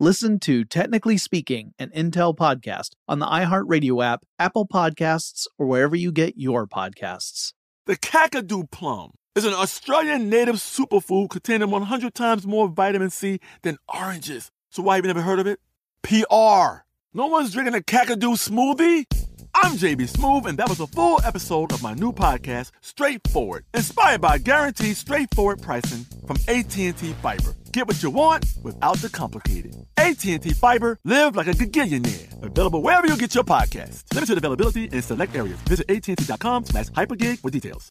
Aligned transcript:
Listen 0.00 0.38
to 0.38 0.64
Technically 0.64 1.18
Speaking, 1.18 1.74
an 1.76 1.90
Intel 1.90 2.32
podcast 2.32 2.90
on 3.08 3.18
the 3.18 3.26
iHeartRadio 3.26 4.04
app, 4.04 4.22
Apple 4.38 4.64
Podcasts, 4.64 5.48
or 5.58 5.66
wherever 5.66 5.96
you 5.96 6.12
get 6.12 6.34
your 6.36 6.68
podcasts. 6.68 7.52
The 7.86 7.96
Kakadu 7.96 8.70
plum 8.70 9.14
is 9.34 9.44
an 9.44 9.54
Australian 9.54 10.30
native 10.30 10.54
superfood 10.54 11.30
containing 11.30 11.72
100 11.72 12.14
times 12.14 12.46
more 12.46 12.68
vitamin 12.68 13.10
C 13.10 13.40
than 13.62 13.76
oranges. 13.92 14.52
So 14.70 14.84
why 14.84 14.94
have 14.94 15.04
you 15.04 15.08
never 15.08 15.22
heard 15.22 15.40
of 15.40 15.48
it? 15.48 15.58
PR. 16.02 16.84
No 17.12 17.26
one's 17.26 17.52
drinking 17.52 17.74
a 17.74 17.80
Kakadu 17.80 18.36
smoothie? 18.36 19.04
I'm 19.52 19.72
JB 19.72 20.12
Smoove, 20.12 20.46
and 20.46 20.56
that 20.58 20.68
was 20.68 20.78
a 20.78 20.86
full 20.86 21.20
episode 21.24 21.72
of 21.72 21.82
my 21.82 21.94
new 21.94 22.12
podcast, 22.12 22.70
Straightforward, 22.82 23.64
inspired 23.74 24.20
by 24.20 24.38
guaranteed 24.38 24.96
straightforward 24.96 25.60
pricing 25.60 26.06
from 26.24 26.36
AT&T 26.46 26.92
Fiber. 26.92 27.56
Get 27.72 27.86
what 27.86 28.02
you 28.02 28.10
want 28.10 28.46
without 28.62 28.96
the 28.98 29.08
complicated. 29.08 29.76
AT&T 29.96 30.38
Fiber, 30.54 30.98
live 31.04 31.36
like 31.36 31.48
a 31.48 31.52
gigillionaire. 31.52 32.42
Available 32.42 32.82
wherever 32.82 33.06
you 33.06 33.16
get 33.16 33.34
your 33.34 33.44
podcast. 33.44 34.04
Limited 34.14 34.38
availability 34.38 34.84
in 34.84 35.02
select 35.02 35.36
areas. 35.36 35.58
Visit 35.62 35.90
AT&T.com 35.90 36.64
slash 36.64 36.86
hypergig 36.86 37.38
for 37.40 37.50
details. 37.50 37.90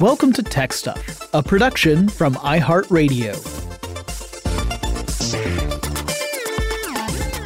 Welcome 0.00 0.32
to 0.32 0.42
Tech 0.42 0.72
Stuff, 0.72 1.32
a 1.32 1.42
production 1.42 2.08
from 2.08 2.34
iHeartRadio. 2.34 3.61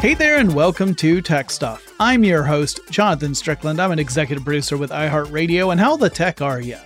Hey 0.07 0.15
there, 0.15 0.37
and 0.37 0.55
welcome 0.55 0.95
to 0.95 1.21
Tech 1.21 1.51
Stuff. 1.51 1.93
I'm 1.99 2.23
your 2.23 2.45
host, 2.45 2.79
Jonathan 2.91 3.35
Strickland. 3.35 3.81
I'm 3.81 3.91
an 3.91 3.99
executive 3.99 4.45
producer 4.45 4.77
with 4.77 4.93
iHeartRadio, 4.93 5.73
and 5.73 5.81
how 5.81 5.97
the 5.97 6.09
tech 6.09 6.41
are 6.41 6.61
ya? 6.61 6.79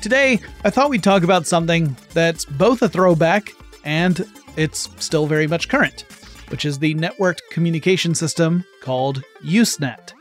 Today, 0.00 0.38
I 0.62 0.70
thought 0.70 0.88
we'd 0.88 1.02
talk 1.02 1.24
about 1.24 1.48
something 1.48 1.96
that's 2.12 2.44
both 2.44 2.80
a 2.82 2.88
throwback 2.88 3.50
and 3.82 4.24
it's 4.56 4.88
still 5.04 5.26
very 5.26 5.48
much 5.48 5.68
current, 5.68 6.02
which 6.46 6.64
is 6.64 6.78
the 6.78 6.94
networked 6.94 7.40
communication 7.50 8.14
system 8.14 8.64
called 8.82 9.24
Usenet. 9.42 10.12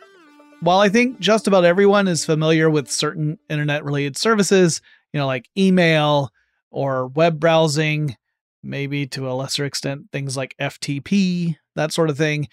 While 0.62 0.80
I 0.80 0.90
think 0.90 1.20
just 1.20 1.48
about 1.48 1.66
everyone 1.66 2.08
is 2.08 2.26
familiar 2.26 2.68
with 2.68 2.90
certain 2.90 3.38
internet 3.48 3.86
related 3.86 4.18
services, 4.18 4.82
you 5.14 5.20
know, 5.20 5.28
like 5.28 5.52
email 5.56 6.32
or 6.72 7.10
web 7.10 7.40
browsing, 7.40 8.16
maybe 8.64 9.06
to 9.08 9.30
a 9.30 9.34
lesser 9.34 9.66
extent, 9.66 10.12
things 10.12 10.38
like 10.38 10.56
FTP, 10.60 11.58
that 11.76 11.92
sort 11.92 12.10
of 12.10 12.18
thing. 12.18 12.48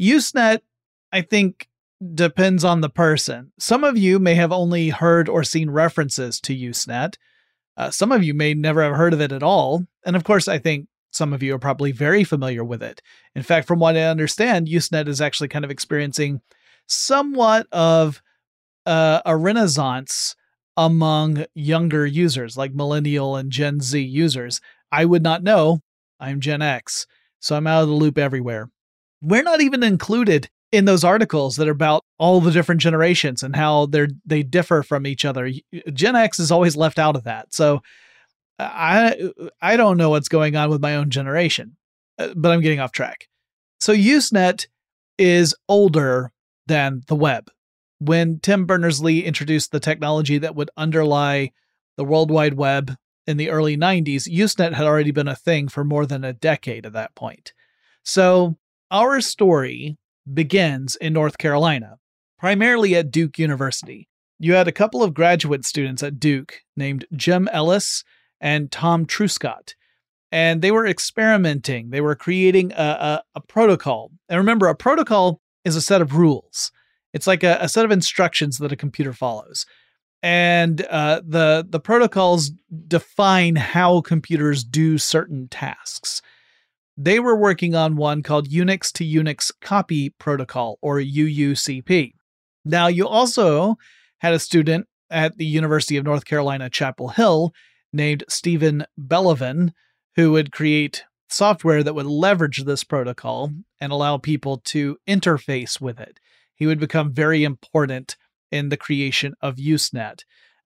Usenet, 0.00 0.60
I 1.12 1.22
think, 1.22 1.68
depends 2.14 2.64
on 2.64 2.80
the 2.80 2.90
person. 2.90 3.52
Some 3.58 3.84
of 3.84 3.96
you 3.96 4.18
may 4.18 4.34
have 4.34 4.52
only 4.52 4.88
heard 4.88 5.28
or 5.28 5.44
seen 5.44 5.70
references 5.70 6.40
to 6.40 6.56
Usenet. 6.56 7.14
Uh, 7.76 7.90
some 7.90 8.12
of 8.12 8.24
you 8.24 8.34
may 8.34 8.54
never 8.54 8.82
have 8.82 8.96
heard 8.96 9.12
of 9.12 9.20
it 9.20 9.32
at 9.32 9.42
all. 9.42 9.86
And 10.04 10.16
of 10.16 10.24
course, 10.24 10.48
I 10.48 10.58
think 10.58 10.88
some 11.12 11.32
of 11.32 11.42
you 11.42 11.54
are 11.54 11.58
probably 11.58 11.92
very 11.92 12.24
familiar 12.24 12.64
with 12.64 12.82
it. 12.82 13.00
In 13.34 13.42
fact, 13.42 13.68
from 13.68 13.78
what 13.78 13.96
I 13.96 14.02
understand, 14.02 14.66
Usenet 14.66 15.08
is 15.08 15.20
actually 15.20 15.48
kind 15.48 15.64
of 15.64 15.70
experiencing 15.70 16.40
somewhat 16.86 17.66
of 17.70 18.22
uh, 18.86 19.20
a 19.24 19.36
renaissance 19.36 20.34
among 20.76 21.44
younger 21.54 22.06
users, 22.06 22.56
like 22.56 22.74
millennial 22.74 23.36
and 23.36 23.52
Gen 23.52 23.80
Z 23.80 24.00
users. 24.00 24.60
I 24.92 25.06
would 25.06 25.22
not 25.22 25.42
know. 25.42 25.80
I'm 26.20 26.40
Gen 26.40 26.62
X, 26.62 27.06
so 27.40 27.56
I'm 27.56 27.66
out 27.66 27.82
of 27.82 27.88
the 27.88 27.94
loop 27.94 28.18
everywhere. 28.18 28.68
We're 29.22 29.42
not 29.42 29.60
even 29.60 29.82
included 29.82 30.50
in 30.70 30.84
those 30.84 31.04
articles 31.04 31.56
that 31.56 31.68
are 31.68 31.72
about 31.72 32.04
all 32.18 32.40
the 32.40 32.50
different 32.50 32.80
generations 32.80 33.42
and 33.42 33.56
how 33.56 33.86
they're 33.86 34.08
they 34.24 34.42
differ 34.42 34.82
from 34.82 35.06
each 35.06 35.24
other. 35.24 35.50
Gen 35.92 36.16
X 36.16 36.38
is 36.38 36.52
always 36.52 36.76
left 36.76 36.98
out 36.98 37.16
of 37.16 37.24
that. 37.24 37.52
So 37.54 37.82
I 38.58 39.30
I 39.60 39.76
don't 39.76 39.96
know 39.96 40.10
what's 40.10 40.28
going 40.28 40.56
on 40.56 40.70
with 40.70 40.80
my 40.80 40.96
own 40.96 41.10
generation, 41.10 41.76
uh, 42.18 42.28
but 42.36 42.52
I'm 42.52 42.60
getting 42.60 42.80
off 42.80 42.92
track. 42.92 43.28
So 43.80 43.92
Usenet 43.94 44.66
is 45.18 45.54
older 45.68 46.32
than 46.66 47.02
the 47.08 47.16
web. 47.16 47.50
When 47.98 48.40
Tim 48.40 48.66
Berners-Lee 48.66 49.24
introduced 49.24 49.70
the 49.70 49.80
technology 49.80 50.38
that 50.38 50.56
would 50.56 50.70
underlie 50.76 51.52
the 51.96 52.04
World 52.04 52.30
Wide 52.30 52.54
Web 52.54 52.96
in 53.26 53.36
the 53.36 53.50
early 53.50 53.76
90s, 53.76 54.28
Usenet 54.28 54.74
had 54.74 54.86
already 54.86 55.10
been 55.10 55.28
a 55.28 55.36
thing 55.36 55.68
for 55.68 55.84
more 55.84 56.06
than 56.06 56.24
a 56.24 56.32
decade 56.32 56.86
at 56.86 56.92
that 56.92 57.14
point. 57.14 57.52
So, 58.04 58.56
our 58.90 59.20
story 59.20 59.96
begins 60.32 60.96
in 60.96 61.12
North 61.12 61.38
Carolina, 61.38 61.98
primarily 62.38 62.94
at 62.96 63.10
Duke 63.10 63.38
University. 63.38 64.08
You 64.38 64.54
had 64.54 64.68
a 64.68 64.72
couple 64.72 65.02
of 65.02 65.14
graduate 65.14 65.64
students 65.64 66.02
at 66.02 66.18
Duke 66.18 66.60
named 66.76 67.04
Jim 67.14 67.48
Ellis 67.52 68.04
and 68.40 68.70
Tom 68.70 69.06
Truscott, 69.06 69.74
and 70.32 70.62
they 70.62 70.72
were 70.72 70.86
experimenting. 70.86 71.90
They 71.90 72.00
were 72.00 72.16
creating 72.16 72.72
a, 72.72 72.74
a, 72.82 73.22
a 73.36 73.40
protocol. 73.40 74.10
And 74.28 74.38
remember, 74.38 74.66
a 74.66 74.74
protocol 74.74 75.40
is 75.64 75.76
a 75.76 75.80
set 75.80 76.02
of 76.02 76.16
rules. 76.16 76.72
It's 77.12 77.26
like 77.26 77.44
a, 77.44 77.58
a 77.60 77.68
set 77.68 77.84
of 77.84 77.92
instructions 77.92 78.58
that 78.58 78.72
a 78.72 78.76
computer 78.76 79.12
follows. 79.12 79.64
And 80.22 80.82
uh, 80.82 81.22
the 81.26 81.66
the 81.68 81.80
protocols 81.80 82.52
define 82.86 83.56
how 83.56 84.00
computers 84.02 84.62
do 84.62 84.96
certain 84.98 85.48
tasks. 85.48 86.22
They 86.96 87.18
were 87.18 87.36
working 87.36 87.74
on 87.74 87.96
one 87.96 88.22
called 88.22 88.48
Unix 88.48 88.92
to 88.92 89.04
Unix 89.04 89.50
Copy 89.60 90.10
Protocol, 90.10 90.78
or 90.80 90.98
UUCP. 90.98 92.12
Now, 92.64 92.86
you 92.86 93.08
also 93.08 93.76
had 94.18 94.34
a 94.34 94.38
student 94.38 94.86
at 95.10 95.36
the 95.36 95.46
University 95.46 95.96
of 95.96 96.04
North 96.04 96.24
Carolina, 96.24 96.70
Chapel 96.70 97.08
Hill, 97.08 97.52
named 97.92 98.24
Steven 98.28 98.84
Bellovin, 98.98 99.72
who 100.16 100.32
would 100.32 100.52
create 100.52 101.04
software 101.28 101.82
that 101.82 101.94
would 101.94 102.06
leverage 102.06 102.64
this 102.64 102.84
protocol 102.84 103.50
and 103.80 103.90
allow 103.90 104.18
people 104.18 104.58
to 104.58 104.98
interface 105.08 105.80
with 105.80 105.98
it. 105.98 106.20
He 106.54 106.66
would 106.66 106.78
become 106.78 107.12
very 107.12 107.42
important 107.42 108.16
in 108.52 108.68
the 108.68 108.76
creation 108.76 109.34
of 109.40 109.56
Usenet. 109.56 110.20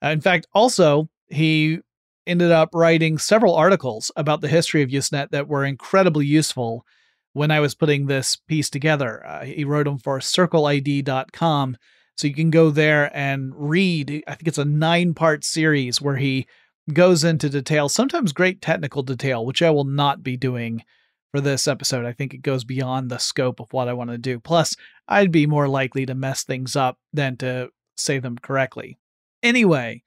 Uh, 0.04 0.08
in 0.08 0.20
fact, 0.20 0.46
also, 0.52 1.08
he 1.28 1.78
ended 2.26 2.50
up 2.50 2.70
writing 2.74 3.16
several 3.16 3.54
articles 3.54 4.10
about 4.16 4.40
the 4.40 4.48
history 4.48 4.82
of 4.82 4.90
Usenet 4.90 5.30
that 5.30 5.48
were 5.48 5.64
incredibly 5.64 6.26
useful 6.26 6.84
when 7.32 7.50
I 7.50 7.60
was 7.60 7.74
putting 7.74 8.06
this 8.06 8.36
piece 8.36 8.68
together. 8.68 9.24
Uh, 9.24 9.44
he 9.44 9.64
wrote 9.64 9.84
them 9.84 9.98
for 9.98 10.18
circleid.com. 10.18 11.76
So 12.16 12.26
you 12.26 12.34
can 12.34 12.50
go 12.50 12.70
there 12.70 13.14
and 13.14 13.52
read. 13.54 14.24
I 14.26 14.34
think 14.34 14.48
it's 14.48 14.58
a 14.58 14.64
nine 14.64 15.12
part 15.12 15.44
series 15.44 16.00
where 16.00 16.16
he 16.16 16.46
goes 16.92 17.24
into 17.24 17.50
detail, 17.50 17.88
sometimes 17.88 18.32
great 18.32 18.62
technical 18.62 19.02
detail, 19.02 19.44
which 19.44 19.60
I 19.60 19.70
will 19.70 19.84
not 19.84 20.22
be 20.22 20.36
doing 20.36 20.82
for 21.30 21.42
this 21.42 21.68
episode. 21.68 22.06
I 22.06 22.12
think 22.12 22.32
it 22.32 22.42
goes 22.42 22.64
beyond 22.64 23.10
the 23.10 23.18
scope 23.18 23.60
of 23.60 23.70
what 23.72 23.88
I 23.88 23.92
want 23.92 24.10
to 24.10 24.18
do. 24.18 24.40
Plus, 24.40 24.74
I'd 25.06 25.30
be 25.30 25.46
more 25.46 25.68
likely 25.68 26.06
to 26.06 26.14
mess 26.14 26.42
things 26.42 26.74
up 26.74 26.98
than 27.12 27.36
to 27.38 27.68
say 27.96 28.18
them 28.18 28.38
correctly. 28.38 28.98
Anyway, 29.42 30.02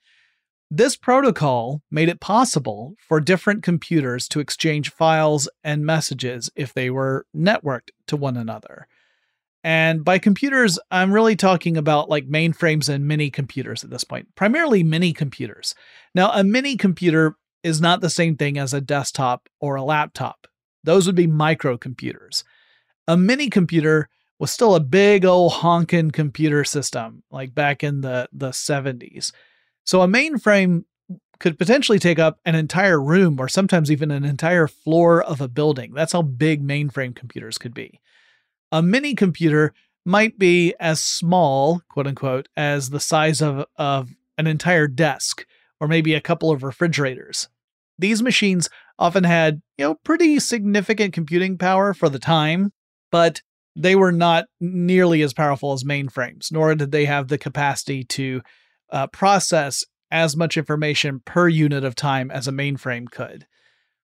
this 0.71 0.95
protocol 0.95 1.81
made 1.89 2.09
it 2.09 2.19
possible 2.19 2.95
for 3.07 3.19
different 3.19 3.63
computers 3.63 4.27
to 4.29 4.39
exchange 4.39 4.91
files 4.91 5.49
and 5.63 5.85
messages 5.85 6.49
if 6.55 6.73
they 6.73 6.89
were 6.89 7.25
networked 7.35 7.89
to 8.07 8.15
one 8.15 8.37
another. 8.37 8.87
And 9.63 10.05
by 10.05 10.19
computers, 10.19 10.79
I'm 10.89 11.11
really 11.11 11.35
talking 11.35 11.75
about 11.75 12.09
like 12.09 12.29
mainframes 12.29 12.87
and 12.87 13.07
mini 13.07 13.29
computers 13.29 13.83
at 13.83 13.89
this 13.89 14.03
point, 14.03 14.33
primarily 14.35 14.83
mini 14.83 15.11
computers. 15.11 15.75
Now, 16.15 16.31
a 16.31 16.43
mini 16.43 16.77
computer 16.77 17.35
is 17.63 17.81
not 17.81 18.01
the 18.01 18.09
same 18.09 18.37
thing 18.37 18.57
as 18.57 18.73
a 18.73 18.79
desktop 18.79 19.49
or 19.59 19.75
a 19.75 19.83
laptop, 19.83 20.47
those 20.83 21.05
would 21.05 21.15
be 21.15 21.27
microcomputers. 21.27 22.43
A 23.07 23.17
mini 23.17 23.49
computer 23.49 24.09
was 24.39 24.51
still 24.51 24.73
a 24.73 24.79
big 24.79 25.25
old 25.25 25.51
honking 25.51 26.11
computer 26.11 26.63
system, 26.63 27.23
like 27.29 27.53
back 27.53 27.83
in 27.83 28.01
the, 28.01 28.27
the 28.31 28.49
70s. 28.49 29.31
So 29.83 30.01
a 30.01 30.07
mainframe 30.07 30.85
could 31.39 31.57
potentially 31.57 31.99
take 31.99 32.19
up 32.19 32.39
an 32.45 32.55
entire 32.55 33.01
room 33.01 33.39
or 33.39 33.47
sometimes 33.47 33.91
even 33.91 34.11
an 34.11 34.25
entire 34.25 34.67
floor 34.67 35.21
of 35.21 35.41
a 35.41 35.47
building. 35.47 35.93
That's 35.93 36.13
how 36.13 36.21
big 36.21 36.65
mainframe 36.65 37.15
computers 37.15 37.57
could 37.57 37.73
be. 37.73 37.99
A 38.71 38.81
mini 38.81 39.15
computer 39.15 39.73
might 40.05 40.37
be 40.39 40.73
as 40.79 41.03
small, 41.03 41.81
quote 41.89 42.07
unquote, 42.07 42.49
as 42.55 42.89
the 42.89 42.99
size 42.99 43.41
of, 43.41 43.65
of 43.77 44.09
an 44.37 44.47
entire 44.47 44.87
desk 44.87 45.45
or 45.79 45.87
maybe 45.87 46.13
a 46.13 46.21
couple 46.21 46.51
of 46.51 46.63
refrigerators. 46.63 47.49
These 47.97 48.21
machines 48.21 48.69
often 48.97 49.23
had, 49.23 49.61
you 49.77 49.85
know, 49.85 49.95
pretty 49.95 50.39
significant 50.39 51.13
computing 51.13 51.57
power 51.57 51.93
for 51.93 52.09
the 52.09 52.19
time, 52.19 52.71
but 53.11 53.41
they 53.75 53.95
were 53.95 54.11
not 54.11 54.45
nearly 54.59 55.21
as 55.21 55.33
powerful 55.33 55.73
as 55.73 55.83
mainframes, 55.83 56.51
nor 56.51 56.75
did 56.75 56.91
they 56.91 57.05
have 57.05 57.27
the 57.27 57.37
capacity 57.37 58.03
to 58.03 58.41
uh, 58.91 59.07
process 59.07 59.83
as 60.11 60.35
much 60.35 60.57
information 60.57 61.21
per 61.25 61.47
unit 61.47 61.83
of 61.83 61.95
time 61.95 62.31
as 62.31 62.47
a 62.47 62.51
mainframe 62.51 63.09
could. 63.09 63.45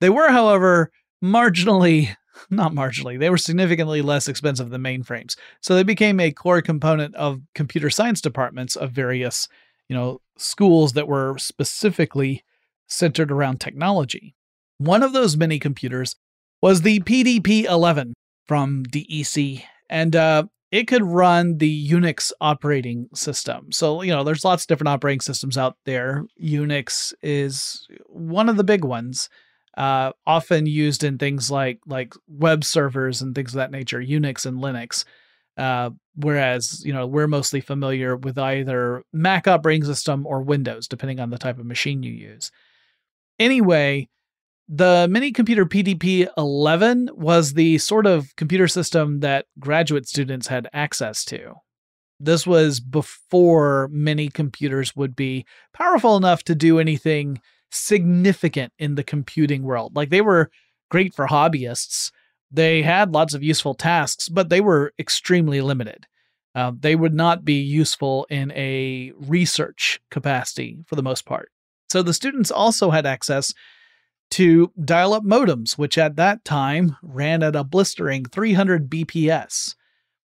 They 0.00 0.10
were, 0.10 0.30
however, 0.30 0.90
marginally, 1.22 2.16
not 2.50 2.72
marginally, 2.72 3.18
they 3.18 3.30
were 3.30 3.38
significantly 3.38 4.02
less 4.02 4.28
expensive 4.28 4.70
than 4.70 4.82
mainframes. 4.82 5.36
So 5.60 5.74
they 5.74 5.82
became 5.82 6.18
a 6.18 6.32
core 6.32 6.62
component 6.62 7.14
of 7.14 7.40
computer 7.54 7.90
science 7.90 8.20
departments 8.20 8.74
of 8.74 8.92
various, 8.92 9.48
you 9.88 9.96
know, 9.96 10.20
schools 10.38 10.94
that 10.94 11.08
were 11.08 11.36
specifically 11.38 12.42
centered 12.88 13.30
around 13.30 13.60
technology. 13.60 14.34
One 14.78 15.02
of 15.02 15.12
those 15.12 15.36
mini 15.36 15.58
computers 15.58 16.16
was 16.60 16.82
the 16.82 17.00
PDP 17.00 17.64
11 17.64 18.14
from 18.46 18.84
DEC. 18.84 19.62
And 19.88 20.16
uh, 20.16 20.44
it 20.70 20.88
could 20.88 21.02
run 21.02 21.58
the 21.58 21.90
Unix 21.90 22.32
operating 22.40 23.08
system. 23.14 23.72
So, 23.72 24.02
you 24.02 24.10
know, 24.10 24.24
there's 24.24 24.44
lots 24.44 24.64
of 24.64 24.68
different 24.68 24.88
operating 24.88 25.20
systems 25.20 25.58
out 25.58 25.76
there. 25.84 26.24
Unix 26.42 27.12
is 27.22 27.86
one 28.06 28.48
of 28.48 28.56
the 28.56 28.64
big 28.64 28.84
ones, 28.84 29.28
uh, 29.76 30.12
often 30.26 30.66
used 30.66 31.04
in 31.04 31.18
things 31.18 31.50
like 31.50 31.80
like 31.86 32.14
web 32.26 32.64
servers 32.64 33.22
and 33.22 33.34
things 33.34 33.52
of 33.52 33.56
that 33.56 33.70
nature, 33.70 34.00
Unix 34.00 34.46
and 34.46 34.62
Linux. 34.62 35.04
Uh, 35.58 35.90
whereas, 36.16 36.82
you 36.84 36.92
know, 36.92 37.06
we're 37.06 37.28
mostly 37.28 37.60
familiar 37.60 38.16
with 38.16 38.38
either 38.38 39.02
Mac 39.12 39.46
operating 39.46 39.84
system 39.84 40.26
or 40.26 40.40
Windows, 40.40 40.88
depending 40.88 41.20
on 41.20 41.28
the 41.28 41.38
type 41.38 41.58
of 41.58 41.66
machine 41.66 42.02
you 42.02 42.12
use. 42.12 42.50
Anyway, 43.38 44.08
the 44.68 45.06
mini 45.10 45.32
computer 45.32 45.66
PDP 45.66 46.28
11 46.36 47.10
was 47.14 47.54
the 47.54 47.78
sort 47.78 48.06
of 48.06 48.34
computer 48.36 48.68
system 48.68 49.20
that 49.20 49.46
graduate 49.58 50.08
students 50.08 50.46
had 50.46 50.68
access 50.72 51.24
to. 51.26 51.54
This 52.20 52.46
was 52.46 52.78
before 52.78 53.88
many 53.90 54.28
computers 54.28 54.94
would 54.94 55.16
be 55.16 55.44
powerful 55.72 56.16
enough 56.16 56.44
to 56.44 56.54
do 56.54 56.78
anything 56.78 57.40
significant 57.72 58.72
in 58.78 58.94
the 58.94 59.02
computing 59.02 59.62
world. 59.62 59.96
Like 59.96 60.10
they 60.10 60.20
were 60.20 60.50
great 60.90 61.14
for 61.14 61.26
hobbyists. 61.26 62.12
They 62.50 62.82
had 62.82 63.12
lots 63.12 63.34
of 63.34 63.42
useful 63.42 63.74
tasks, 63.74 64.28
but 64.28 64.50
they 64.50 64.60
were 64.60 64.92
extremely 64.98 65.60
limited. 65.60 66.06
Uh, 66.54 66.72
they 66.78 66.94
would 66.94 67.14
not 67.14 67.44
be 67.44 67.54
useful 67.54 68.26
in 68.28 68.52
a 68.52 69.12
research 69.16 70.00
capacity 70.10 70.78
for 70.86 70.96
the 70.96 71.02
most 71.02 71.24
part. 71.24 71.50
So 71.90 72.02
the 72.02 72.14
students 72.14 72.50
also 72.50 72.90
had 72.90 73.06
access 73.06 73.54
to 74.32 74.72
dial 74.82 75.12
up 75.12 75.24
modems, 75.24 75.76
which 75.76 75.98
at 75.98 76.16
that 76.16 76.44
time 76.44 76.96
ran 77.02 77.42
at 77.42 77.54
a 77.54 77.62
blistering 77.62 78.24
300 78.24 78.88
BPS. 78.88 79.74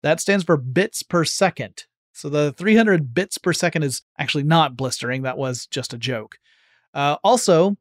That 0.02 0.20
stands 0.20 0.44
for 0.44 0.56
bits 0.56 1.04
per 1.04 1.24
second. 1.24 1.84
So 2.12 2.28
the 2.28 2.52
300 2.52 3.14
bits 3.14 3.38
per 3.38 3.52
second 3.52 3.84
is 3.84 4.02
actually 4.18 4.44
not 4.44 4.76
blistering. 4.76 5.22
That 5.22 5.38
was 5.38 5.66
just 5.66 5.92
a 5.92 5.98
joke. 5.98 6.38
Uh, 6.92 7.16
also, 7.22 7.76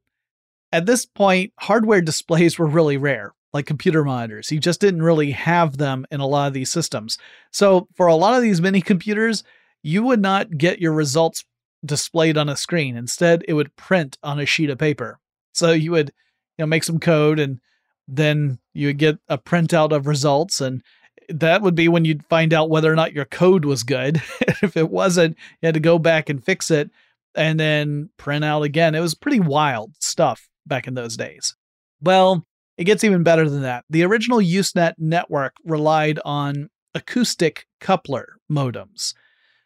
at 0.72 0.86
this 0.86 1.06
point, 1.06 1.52
hardware 1.60 2.02
displays 2.04 2.60
were 2.60 2.68
really 2.68 2.98
rare, 2.98 3.34
like 3.52 3.66
computer 3.66 4.04
monitors. 4.04 4.52
You 4.52 4.60
just 4.60 4.82
didn't 4.82 5.02
really 5.02 5.32
have 5.32 5.78
them 5.78 6.06
in 6.12 6.20
a 6.20 6.28
lot 6.28 6.48
of 6.48 6.54
these 6.54 6.72
systems. 6.72 7.18
So 7.52 7.88
for 7.96 8.06
a 8.06 8.16
lot 8.16 8.36
of 8.36 8.44
these 8.44 8.62
mini 8.62 8.82
computers, 8.82 9.44
you 9.82 10.04
would 10.04 10.22
not 10.22 10.60
get 10.60 10.80
your 10.80 10.94
results 10.94 11.44
displayed 11.84 12.38
on 12.38 12.50
a 12.50 12.56
screen. 12.56 12.96
Instead, 12.96 13.44
it 13.48 13.54
would 13.54 13.76
print 13.76 14.18
on 14.22 14.40
a 14.40 14.46
sheet 14.46 14.70
of 14.70 14.78
paper. 14.78 15.20
So 15.54 15.72
you 15.72 15.92
would, 15.92 16.12
you 16.58 16.64
know, 16.64 16.68
make 16.68 16.84
some 16.84 17.00
code 17.00 17.40
and 17.40 17.60
then 18.08 18.60
you 18.74 18.88
would 18.88 18.98
get 18.98 19.18
a 19.30 19.38
printout 19.38 19.92
of 19.92 20.08
results 20.08 20.62
and 20.62 20.84
that 21.30 21.62
would 21.62 21.76
be 21.76 21.88
when 21.88 22.06
you'd 22.06 22.26
find 22.26 22.54
out 22.54 22.70
whether 22.70 22.92
or 22.92 22.96
not 22.96 23.14
your 23.14 23.26
code 23.26 23.66
was 23.66 23.84
good. 23.84 24.22
if 24.62 24.76
it 24.76 24.90
wasn't, 24.90 25.38
you 25.62 25.68
had 25.68 25.74
to 25.74 25.80
go 25.80 25.98
back 25.98 26.30
and 26.30 26.44
fix 26.44 26.70
it 26.70 26.90
and 27.36 27.60
then 27.60 28.10
print 28.18 28.44
out 28.44 28.64
again. 28.64 28.96
It 28.96 29.00
was 29.00 29.16
pretty 29.16 29.40
wild 29.40 29.94
stuff 30.00 30.50
back 30.66 30.88
in 30.88 30.94
those 30.94 31.18
days. 31.18 31.56
Well, 32.02 32.46
it 32.78 32.86
gets 32.86 33.04
even 33.04 33.24
better 33.24 33.50
than 33.50 33.62
that. 33.62 33.86
The 33.90 34.04
original 34.04 34.40
Usenet 34.40 34.96
network 34.98 35.56
relied 35.64 36.20
on 36.26 36.70
acoustic 36.94 37.66
coupler 37.80 38.38
modems. 38.52 39.14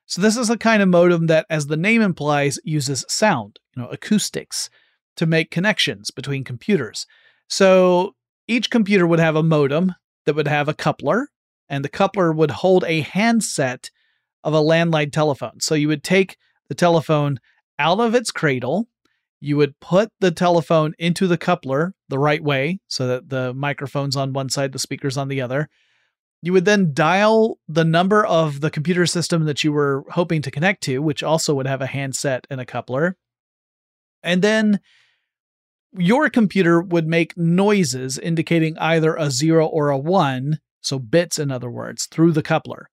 So 0.05 0.21
this 0.21 0.37
is 0.37 0.49
a 0.49 0.57
kind 0.57 0.81
of 0.81 0.89
modem 0.89 1.27
that, 1.27 1.45
as 1.49 1.67
the 1.67 1.77
name 1.77 2.01
implies, 2.01 2.59
uses 2.63 3.03
sound, 3.09 3.59
you 3.75 3.81
know, 3.81 3.89
acoustics 3.89 4.69
to 5.17 5.25
make 5.25 5.51
connections 5.51 6.11
between 6.11 6.43
computers. 6.43 7.05
So 7.49 8.15
each 8.47 8.69
computer 8.69 9.05
would 9.05 9.19
have 9.19 9.35
a 9.35 9.43
modem 9.43 9.93
that 10.25 10.35
would 10.35 10.47
have 10.47 10.67
a 10.67 10.73
coupler, 10.73 11.27
and 11.69 11.83
the 11.83 11.89
coupler 11.89 12.31
would 12.31 12.51
hold 12.51 12.83
a 12.85 13.01
handset 13.01 13.91
of 14.43 14.53
a 14.53 14.61
landline 14.61 15.11
telephone. 15.11 15.59
So 15.59 15.75
you 15.75 15.87
would 15.89 16.03
take 16.03 16.37
the 16.69 16.75
telephone 16.75 17.39
out 17.79 17.99
of 17.99 18.15
its 18.15 18.31
cradle, 18.31 18.87
you 19.39 19.57
would 19.57 19.79
put 19.79 20.09
the 20.19 20.31
telephone 20.31 20.93
into 20.97 21.27
the 21.27 21.37
coupler 21.37 21.93
the 22.09 22.17
right 22.17 22.43
way 22.43 22.79
so 22.87 23.07
that 23.07 23.29
the 23.29 23.53
microphone's 23.53 24.15
on 24.15 24.33
one 24.33 24.49
side, 24.49 24.71
the 24.71 24.79
speaker's 24.79 25.17
on 25.17 25.27
the 25.27 25.41
other. 25.41 25.69
You 26.41 26.53
would 26.53 26.65
then 26.65 26.93
dial 26.93 27.59
the 27.67 27.83
number 27.83 28.25
of 28.25 28.61
the 28.61 28.71
computer 28.71 29.05
system 29.05 29.45
that 29.45 29.63
you 29.63 29.71
were 29.71 30.05
hoping 30.09 30.41
to 30.43 30.51
connect 30.51 30.83
to, 30.83 30.99
which 30.99 31.23
also 31.23 31.53
would 31.53 31.67
have 31.67 31.81
a 31.81 31.87
handset 31.87 32.47
and 32.49 32.61
a 32.61 32.65
coupler. 32.65 33.15
And 34.23 34.41
then 34.41 34.79
your 35.93 36.29
computer 36.29 36.81
would 36.81 37.07
make 37.07 37.37
noises 37.37 38.17
indicating 38.17 38.77
either 38.77 39.15
a 39.15 39.31
zero 39.31 39.65
or 39.65 39.89
a 39.89 39.97
one, 39.97 40.59
so 40.81 40.99
bits 40.99 41.39
in 41.39 41.51
other 41.51 41.69
words, 41.69 42.05
through 42.05 42.31
the 42.31 42.43
coupler. 42.43 42.89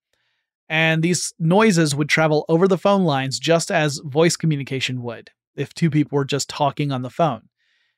And 0.68 1.02
these 1.02 1.32
noises 1.38 1.94
would 1.94 2.08
travel 2.08 2.44
over 2.48 2.66
the 2.66 2.78
phone 2.78 3.04
lines 3.04 3.38
just 3.38 3.70
as 3.70 4.00
voice 4.04 4.36
communication 4.36 5.02
would 5.02 5.30
if 5.56 5.74
two 5.74 5.90
people 5.90 6.16
were 6.16 6.24
just 6.24 6.48
talking 6.48 6.90
on 6.90 7.02
the 7.02 7.10
phone. 7.10 7.42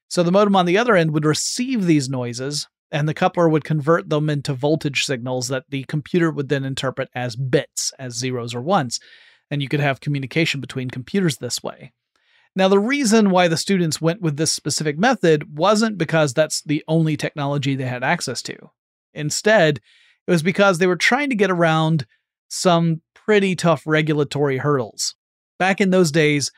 So 0.08 0.22
the 0.22 0.32
modem 0.32 0.56
on 0.56 0.66
the 0.66 0.78
other 0.78 0.94
end 0.94 1.12
would 1.12 1.24
receive 1.24 1.84
these 1.84 2.08
noises, 2.08 2.68
and 2.90 3.08
the 3.08 3.14
coupler 3.14 3.48
would 3.48 3.64
convert 3.64 4.08
them 4.08 4.30
into 4.30 4.54
voltage 4.54 5.04
signals 5.04 5.48
that 5.48 5.64
the 5.68 5.84
computer 5.84 6.30
would 6.30 6.48
then 6.48 6.64
interpret 6.64 7.08
as 7.14 7.34
bits, 7.34 7.92
as 7.98 8.14
zeros 8.14 8.54
or 8.54 8.60
ones. 8.60 9.00
And 9.50 9.62
you 9.62 9.68
could 9.68 9.80
have 9.80 10.00
communication 10.00 10.60
between 10.60 10.90
computers 10.90 11.38
this 11.38 11.62
way. 11.62 11.92
Now, 12.56 12.68
the 12.68 12.78
reason 12.78 13.28
why 13.28 13.48
the 13.48 13.56
students 13.58 14.00
went 14.00 14.22
with 14.22 14.38
this 14.38 14.50
specific 14.50 14.98
method 14.98 15.56
wasn't 15.58 15.98
because 15.98 16.32
that's 16.32 16.62
the 16.62 16.82
only 16.88 17.16
technology 17.16 17.76
they 17.76 17.84
had 17.84 18.02
access 18.02 18.40
to. 18.42 18.56
Instead, 19.12 19.80
it 20.26 20.30
was 20.30 20.42
because 20.42 20.78
they 20.78 20.86
were 20.86 20.96
trying 20.96 21.28
to 21.28 21.36
get 21.36 21.50
around 21.50 22.06
some 22.48 23.02
pretty 23.14 23.54
tough 23.54 23.82
regulatory 23.86 24.56
hurdles. 24.56 25.14
Back 25.58 25.82
in 25.82 25.90
those 25.90 26.10
days, 26.10 26.50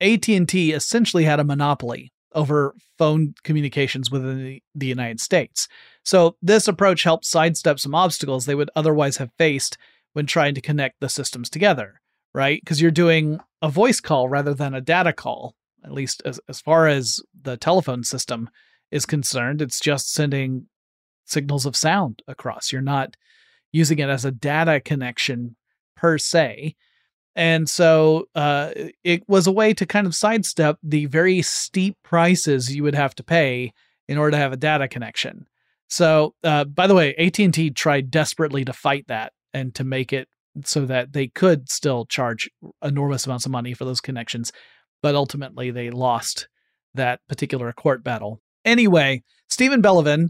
AT&T 0.00 0.72
essentially 0.72 1.24
had 1.24 1.40
a 1.40 1.44
monopoly 1.44 2.12
over 2.34 2.74
phone 2.98 3.34
communications 3.42 4.10
within 4.10 4.60
the, 4.74 4.86
United 4.86 5.20
States. 5.20 5.68
So 6.04 6.36
this 6.42 6.68
approach 6.68 7.02
helped 7.02 7.24
sidestep 7.24 7.80
some 7.80 7.94
obstacles 7.94 8.44
they 8.44 8.54
would 8.54 8.70
otherwise 8.76 9.16
have 9.16 9.30
faced 9.38 9.78
when 10.12 10.26
trying 10.26 10.54
to 10.54 10.60
connect 10.60 11.00
the 11.00 11.08
systems 11.08 11.48
together, 11.48 12.00
right? 12.36 12.60
Because 12.60 12.82
you're 12.82 12.90
doing 12.90 13.40
a 13.62 13.70
voice 13.70 13.98
call 13.98 14.28
rather 14.28 14.52
than 14.52 14.74
a 14.74 14.80
data 14.82 15.10
call, 15.10 15.54
at 15.82 15.90
least 15.90 16.20
as, 16.26 16.38
as 16.50 16.60
far 16.60 16.86
as 16.86 17.18
the 17.42 17.56
telephone 17.56 18.04
system 18.04 18.50
is 18.90 19.06
concerned. 19.06 19.62
It's 19.62 19.80
just 19.80 20.12
sending 20.12 20.66
signals 21.24 21.64
of 21.64 21.74
sound 21.74 22.22
across. 22.28 22.70
You're 22.70 22.82
not 22.82 23.16
using 23.72 24.00
it 24.00 24.10
as 24.10 24.26
a 24.26 24.30
data 24.30 24.80
connection 24.80 25.56
per 25.96 26.18
se. 26.18 26.76
And 27.34 27.70
so 27.70 28.28
uh, 28.34 28.72
it 29.02 29.26
was 29.26 29.46
a 29.46 29.52
way 29.52 29.72
to 29.72 29.86
kind 29.86 30.06
of 30.06 30.14
sidestep 30.14 30.76
the 30.82 31.06
very 31.06 31.40
steep 31.40 31.96
prices 32.02 32.74
you 32.74 32.82
would 32.82 32.94
have 32.94 33.14
to 33.14 33.24
pay 33.24 33.72
in 34.08 34.18
order 34.18 34.32
to 34.32 34.36
have 34.36 34.52
a 34.52 34.58
data 34.58 34.88
connection. 34.88 35.46
So, 35.88 36.34
uh, 36.44 36.64
by 36.64 36.86
the 36.86 36.94
way, 36.94 37.14
AT&T 37.14 37.70
tried 37.70 38.10
desperately 38.10 38.64
to 38.66 38.74
fight 38.74 39.06
that 39.08 39.32
and 39.54 39.74
to 39.76 39.84
make 39.84 40.12
it 40.12 40.28
so 40.64 40.86
that 40.86 41.12
they 41.12 41.28
could 41.28 41.68
still 41.68 42.06
charge 42.06 42.48
enormous 42.82 43.26
amounts 43.26 43.46
of 43.46 43.52
money 43.52 43.74
for 43.74 43.84
those 43.84 44.00
connections, 44.00 44.52
but 45.02 45.14
ultimately 45.14 45.70
they 45.70 45.90
lost 45.90 46.48
that 46.94 47.20
particular 47.28 47.72
court 47.72 48.02
battle. 48.02 48.40
Anyway, 48.64 49.22
Steven 49.48 49.82
Bellovin 49.82 50.28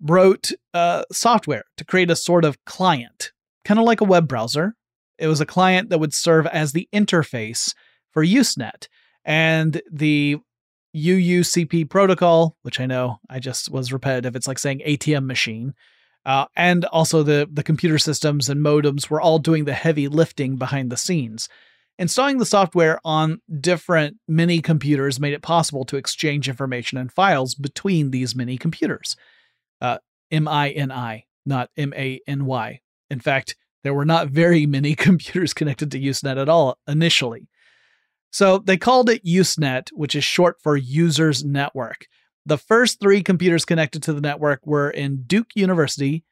wrote 0.00 0.50
uh, 0.74 1.04
software 1.12 1.64
to 1.76 1.84
create 1.84 2.10
a 2.10 2.16
sort 2.16 2.44
of 2.44 2.62
client, 2.64 3.32
kind 3.64 3.78
of 3.78 3.86
like 3.86 4.00
a 4.00 4.04
web 4.04 4.28
browser, 4.28 4.74
it 5.18 5.28
was 5.28 5.40
a 5.40 5.46
client 5.46 5.90
that 5.90 5.98
would 5.98 6.14
serve 6.14 6.46
as 6.46 6.72
the 6.72 6.88
interface 6.92 7.74
for 8.10 8.24
Usenet. 8.24 8.88
And 9.24 9.80
the 9.90 10.38
UUCP 10.94 11.90
protocol, 11.90 12.56
which 12.62 12.80
I 12.80 12.86
know 12.86 13.18
I 13.28 13.38
just 13.38 13.70
was 13.70 13.92
repetitive, 13.92 14.36
it's 14.36 14.46
like 14.46 14.58
saying 14.58 14.82
ATM 14.86 15.26
machine. 15.26 15.74
Uh, 16.26 16.46
and 16.56 16.84
also 16.86 17.22
the, 17.22 17.48
the 17.52 17.62
computer 17.62 17.98
systems 17.98 18.48
and 18.48 18.60
modems 18.60 19.08
were 19.08 19.20
all 19.20 19.38
doing 19.38 19.64
the 19.64 19.72
heavy 19.72 20.08
lifting 20.08 20.56
behind 20.56 20.90
the 20.90 20.96
scenes. 20.96 21.48
Installing 22.00 22.38
the 22.38 22.44
software 22.44 22.98
on 23.04 23.40
different 23.60 24.16
mini 24.26 24.60
computers 24.60 25.20
made 25.20 25.32
it 25.32 25.40
possible 25.40 25.84
to 25.84 25.96
exchange 25.96 26.48
information 26.48 26.98
and 26.98 27.12
files 27.12 27.54
between 27.54 28.10
these 28.10 28.34
mini 28.34 28.58
computers. 28.58 29.16
Uh, 29.80 29.98
M 30.32 30.48
I 30.48 30.70
N 30.70 30.90
I, 30.90 31.26
not 31.46 31.70
M 31.76 31.94
A 31.96 32.20
N 32.26 32.44
Y. 32.44 32.80
In 33.08 33.20
fact, 33.20 33.54
there 33.84 33.94
were 33.94 34.04
not 34.04 34.28
very 34.28 34.66
many 34.66 34.94
computers 34.96 35.54
connected 35.54 35.92
to 35.92 36.00
Usenet 36.00 36.42
at 36.42 36.48
all 36.48 36.76
initially. 36.88 37.48
So 38.32 38.58
they 38.58 38.76
called 38.76 39.08
it 39.08 39.24
Usenet, 39.24 39.90
which 39.92 40.16
is 40.16 40.24
short 40.24 40.60
for 40.60 40.76
Users 40.76 41.44
Network. 41.44 42.08
The 42.46 42.56
first 42.56 43.00
three 43.00 43.24
computers 43.24 43.64
connected 43.64 44.04
to 44.04 44.12
the 44.12 44.20
network 44.20 44.64
were 44.64 44.88
in 44.88 45.24
Duke 45.24 45.50
University, 45.56 46.22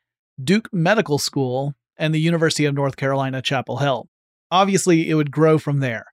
Duke 0.42 0.72
Medical 0.72 1.18
School, 1.18 1.74
and 1.96 2.14
the 2.14 2.20
University 2.20 2.64
of 2.66 2.74
North 2.74 2.96
Carolina, 2.96 3.42
Chapel 3.42 3.78
Hill. 3.78 4.08
Obviously, 4.48 5.10
it 5.10 5.14
would 5.14 5.32
grow 5.32 5.58
from 5.58 5.80
there. 5.80 6.06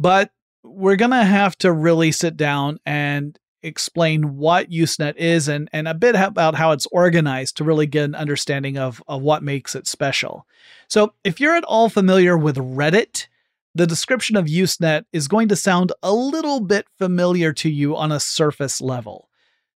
But 0.00 0.32
we're 0.64 0.96
going 0.96 1.12
to 1.12 1.24
have 1.24 1.56
to 1.58 1.72
really 1.72 2.10
sit 2.10 2.36
down 2.36 2.80
and 2.84 3.38
explain 3.62 4.36
what 4.36 4.70
Usenet 4.70 5.16
is 5.16 5.46
and, 5.46 5.68
and 5.72 5.86
a 5.86 5.94
bit 5.94 6.16
about 6.16 6.56
how 6.56 6.72
it's 6.72 6.86
organized 6.86 7.56
to 7.56 7.64
really 7.64 7.86
get 7.86 8.04
an 8.04 8.16
understanding 8.16 8.78
of, 8.78 9.00
of 9.06 9.22
what 9.22 9.44
makes 9.44 9.76
it 9.76 9.86
special. 9.86 10.44
So, 10.88 11.14
if 11.22 11.38
you're 11.38 11.54
at 11.54 11.64
all 11.64 11.88
familiar 11.88 12.36
with 12.36 12.56
Reddit, 12.56 13.28
the 13.74 13.86
description 13.86 14.36
of 14.36 14.46
Usenet 14.46 15.04
is 15.12 15.28
going 15.28 15.48
to 15.48 15.56
sound 15.56 15.92
a 16.02 16.12
little 16.12 16.60
bit 16.60 16.86
familiar 16.98 17.52
to 17.54 17.70
you 17.70 17.96
on 17.96 18.12
a 18.12 18.20
surface 18.20 18.80
level. 18.80 19.28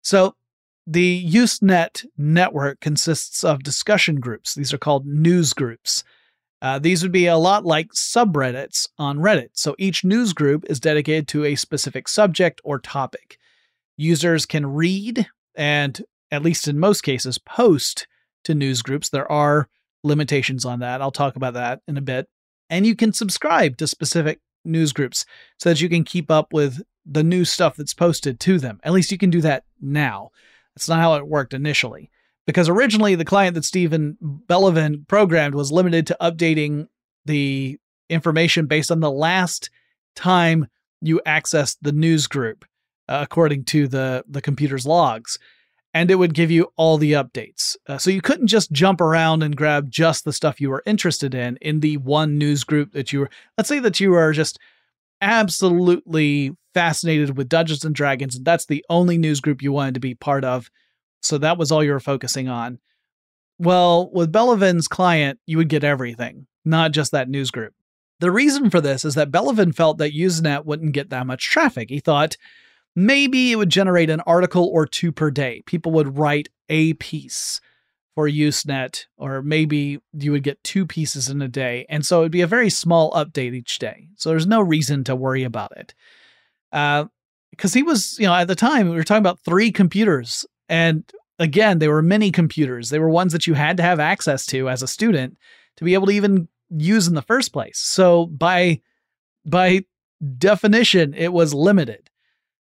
So, 0.01 0.35
the 0.87 1.23
Usenet 1.31 2.05
network 2.17 2.79
consists 2.79 3.43
of 3.43 3.63
discussion 3.63 4.19
groups. 4.19 4.55
These 4.55 4.73
are 4.73 4.79
called 4.79 5.05
news 5.05 5.53
groups. 5.53 6.03
Uh, 6.61 6.77
these 6.77 7.01
would 7.01 7.11
be 7.11 7.25
a 7.25 7.37
lot 7.37 7.65
like 7.65 7.89
subreddits 7.91 8.87
on 8.97 9.17
Reddit. 9.17 9.49
So 9.53 9.75
each 9.79 10.03
news 10.03 10.33
group 10.33 10.65
is 10.69 10.79
dedicated 10.79 11.27
to 11.29 11.45
a 11.45 11.55
specific 11.55 12.07
subject 12.07 12.61
or 12.63 12.79
topic. 12.79 13.37
Users 13.97 14.45
can 14.45 14.67
read 14.67 15.27
and, 15.55 16.01
at 16.29 16.43
least 16.43 16.67
in 16.67 16.79
most 16.79 17.01
cases, 17.01 17.37
post 17.39 18.07
to 18.43 18.53
news 18.53 18.81
groups. 18.81 19.09
There 19.09 19.31
are 19.31 19.69
limitations 20.03 20.65
on 20.65 20.79
that. 20.79 21.01
I'll 21.01 21.11
talk 21.11 21.35
about 21.35 21.55
that 21.55 21.81
in 21.87 21.97
a 21.97 22.01
bit. 22.01 22.27
And 22.71 22.87
you 22.87 22.95
can 22.95 23.13
subscribe 23.13 23.77
to 23.77 23.85
specific 23.85 24.39
news 24.65 24.93
groups 24.93 25.25
so 25.59 25.69
that 25.69 25.81
you 25.81 25.89
can 25.89 26.03
keep 26.03 26.31
up 26.31 26.53
with 26.53 26.81
the 27.05 27.23
new 27.23 27.45
stuff 27.45 27.75
that's 27.75 27.93
posted 27.93 28.39
to 28.39 28.57
them. 28.57 28.79
At 28.83 28.93
least 28.93 29.11
you 29.11 29.19
can 29.19 29.29
do 29.29 29.41
that 29.41 29.65
now. 29.79 30.31
That's 30.75 30.89
not 30.89 30.99
how 30.99 31.15
it 31.15 31.27
worked 31.27 31.53
initially. 31.53 32.09
Because 32.47 32.69
originally, 32.69 33.13
the 33.13 33.25
client 33.25 33.53
that 33.53 33.65
Steven 33.65 34.17
Bellovin 34.47 35.07
programmed 35.07 35.53
was 35.53 35.71
limited 35.71 36.07
to 36.07 36.17
updating 36.19 36.87
the 37.25 37.77
information 38.09 38.65
based 38.65 38.89
on 38.89 38.99
the 38.99 39.11
last 39.11 39.69
time 40.15 40.67
you 41.01 41.21
accessed 41.25 41.77
the 41.81 41.91
news 41.91 42.27
group 42.27 42.65
uh, 43.07 43.19
according 43.21 43.65
to 43.65 43.87
the 43.87 44.23
the 44.27 44.41
computer's 44.41 44.85
logs 44.85 45.37
and 45.93 46.09
it 46.09 46.15
would 46.15 46.33
give 46.33 46.51
you 46.51 46.71
all 46.77 46.97
the 46.97 47.13
updates. 47.13 47.75
Uh, 47.87 47.97
so 47.97 48.09
you 48.09 48.21
couldn't 48.21 48.47
just 48.47 48.71
jump 48.71 49.01
around 49.01 49.43
and 49.43 49.57
grab 49.57 49.89
just 49.89 50.23
the 50.23 50.33
stuff 50.33 50.61
you 50.61 50.69
were 50.69 50.83
interested 50.85 51.35
in 51.35 51.57
in 51.61 51.81
the 51.81 51.97
one 51.97 52.37
news 52.37 52.63
group 52.63 52.93
that 52.93 53.11
you 53.11 53.21
were. 53.21 53.29
Let's 53.57 53.69
say 53.69 53.79
that 53.79 53.99
you 53.99 54.13
are 54.13 54.31
just 54.31 54.59
absolutely 55.21 56.51
fascinated 56.73 57.37
with 57.37 57.49
Dungeons 57.49 57.83
and 57.83 57.93
Dragons, 57.93 58.35
and 58.35 58.45
that's 58.45 58.65
the 58.65 58.85
only 58.89 59.17
news 59.17 59.41
group 59.41 59.61
you 59.61 59.71
wanted 59.71 59.95
to 59.95 59.99
be 59.99 60.15
part 60.15 60.43
of. 60.43 60.71
So 61.21 61.37
that 61.37 61.57
was 61.57 61.71
all 61.71 61.83
you 61.83 61.91
were 61.91 61.99
focusing 61.99 62.47
on. 62.47 62.79
Well, 63.59 64.09
with 64.11 64.31
Bellovin's 64.31 64.87
client, 64.87 65.39
you 65.45 65.57
would 65.57 65.69
get 65.69 65.83
everything, 65.83 66.47
not 66.65 66.93
just 66.93 67.11
that 67.11 67.29
news 67.29 67.51
group. 67.51 67.73
The 68.19 68.31
reason 68.31 68.69
for 68.69 68.81
this 68.81 69.03
is 69.03 69.15
that 69.15 69.31
Bellovin 69.31 69.75
felt 69.75 69.97
that 69.97 70.13
Usenet 70.13 70.65
wouldn't 70.65 70.93
get 70.93 71.09
that 71.09 71.27
much 71.27 71.49
traffic. 71.49 71.89
He 71.89 71.99
thought, 71.99 72.37
maybe 72.95 73.51
it 73.51 73.55
would 73.55 73.69
generate 73.69 74.09
an 74.09 74.21
article 74.21 74.69
or 74.71 74.85
two 74.85 75.11
per 75.11 75.31
day. 75.31 75.63
People 75.65 75.91
would 75.93 76.17
write 76.17 76.49
a 76.69 76.93
piece 76.93 77.61
for 78.15 78.29
Usenet, 78.29 79.05
or 79.17 79.41
maybe 79.41 79.99
you 80.13 80.31
would 80.31 80.43
get 80.43 80.63
two 80.63 80.85
pieces 80.85 81.29
in 81.29 81.41
a 81.41 81.47
day. 81.47 81.85
And 81.89 82.05
so 82.05 82.19
it'd 82.19 82.31
be 82.31 82.41
a 82.41 82.47
very 82.47 82.69
small 82.69 83.11
update 83.11 83.53
each 83.53 83.79
day. 83.79 84.09
So 84.17 84.29
there's 84.29 84.47
no 84.47 84.61
reason 84.61 85.03
to 85.05 85.15
worry 85.15 85.43
about 85.43 85.71
it. 85.77 85.93
Because 86.71 87.73
uh, 87.73 87.77
he 87.77 87.83
was, 87.83 88.17
you 88.19 88.27
know, 88.27 88.33
at 88.33 88.47
the 88.47 88.55
time, 88.55 88.89
we 88.89 88.95
were 88.95 89.03
talking 89.03 89.21
about 89.21 89.39
three 89.39 89.71
computers. 89.71 90.45
And 90.67 91.09
again, 91.39 91.79
they 91.79 91.87
were 91.87 92.01
mini 92.01 92.31
computers. 92.31 92.89
They 92.89 92.99
were 92.99 93.09
ones 93.09 93.31
that 93.31 93.47
you 93.47 93.53
had 93.53 93.77
to 93.77 93.83
have 93.83 93.99
access 93.99 94.45
to 94.47 94.69
as 94.69 94.83
a 94.83 94.87
student 94.87 95.37
to 95.77 95.85
be 95.85 95.93
able 95.93 96.07
to 96.07 96.13
even 96.13 96.49
use 96.69 97.07
in 97.07 97.15
the 97.15 97.21
first 97.21 97.53
place. 97.53 97.79
So 97.79 98.25
by 98.27 98.81
by 99.45 99.85
definition, 100.37 101.13
it 101.15 101.33
was 101.33 101.53
limited. 101.53 102.10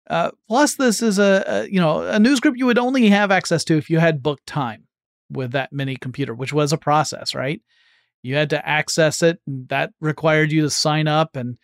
Uh, 0.09 0.31
plus, 0.47 0.75
this 0.75 1.01
is 1.01 1.17
a, 1.19 1.43
a, 1.47 1.67
you 1.67 1.79
know 1.79 2.01
a 2.01 2.19
news 2.19 2.39
group 2.39 2.57
you 2.57 2.65
would 2.65 2.77
only 2.77 3.09
have 3.09 3.31
access 3.31 3.63
to 3.65 3.77
if 3.77 3.89
you 3.89 4.00
had 4.00 4.24
book 4.24 4.39
time 4.45 4.85
with 5.29 5.51
that 5.51 5.74
mini 5.74 5.95
computer, 5.95 6.33
which 6.33 6.53
was 6.53 6.71
a 6.71 6.77
process, 6.77 7.33
right? 7.33 7.62
You 8.21 8.35
had 8.35 8.51
to 8.51 8.67
access 8.67 9.21
it, 9.24 9.39
and 9.47 9.67
that 9.69 9.91
required 10.00 10.51
you 10.51 10.62
to 10.62 10.69
sign 10.69 11.07
up, 11.07 11.35
and 11.35 11.57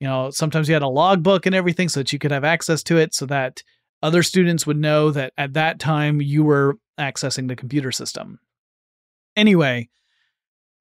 you 0.00 0.06
know 0.06 0.30
sometimes 0.30 0.68
you 0.68 0.74
had 0.74 0.82
a 0.82 0.88
logbook 0.88 1.46
and 1.46 1.54
everything 1.54 1.88
so 1.88 2.00
that 2.00 2.12
you 2.12 2.18
could 2.18 2.30
have 2.30 2.44
access 2.44 2.82
to 2.84 2.98
it, 2.98 3.14
so 3.14 3.26
that 3.26 3.62
other 4.02 4.22
students 4.22 4.66
would 4.66 4.76
know 4.76 5.10
that 5.10 5.32
at 5.36 5.54
that 5.54 5.80
time 5.80 6.20
you 6.20 6.44
were 6.44 6.78
accessing 6.98 7.48
the 7.48 7.56
computer 7.56 7.90
system. 7.90 8.38
Anyway, 9.36 9.88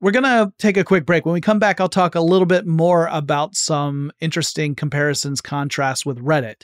we're 0.01 0.11
going 0.11 0.23
to 0.23 0.51
take 0.59 0.77
a 0.77 0.83
quick 0.83 1.05
break. 1.05 1.25
When 1.25 1.33
we 1.33 1.41
come 1.41 1.59
back, 1.59 1.79
I'll 1.79 1.89
talk 1.89 2.15
a 2.15 2.21
little 2.21 2.45
bit 2.45 2.67
more 2.67 3.07
about 3.07 3.55
some 3.55 4.11
interesting 4.19 4.75
comparisons, 4.75 5.41
contrasts 5.41 6.05
with 6.05 6.23
Reddit. 6.23 6.63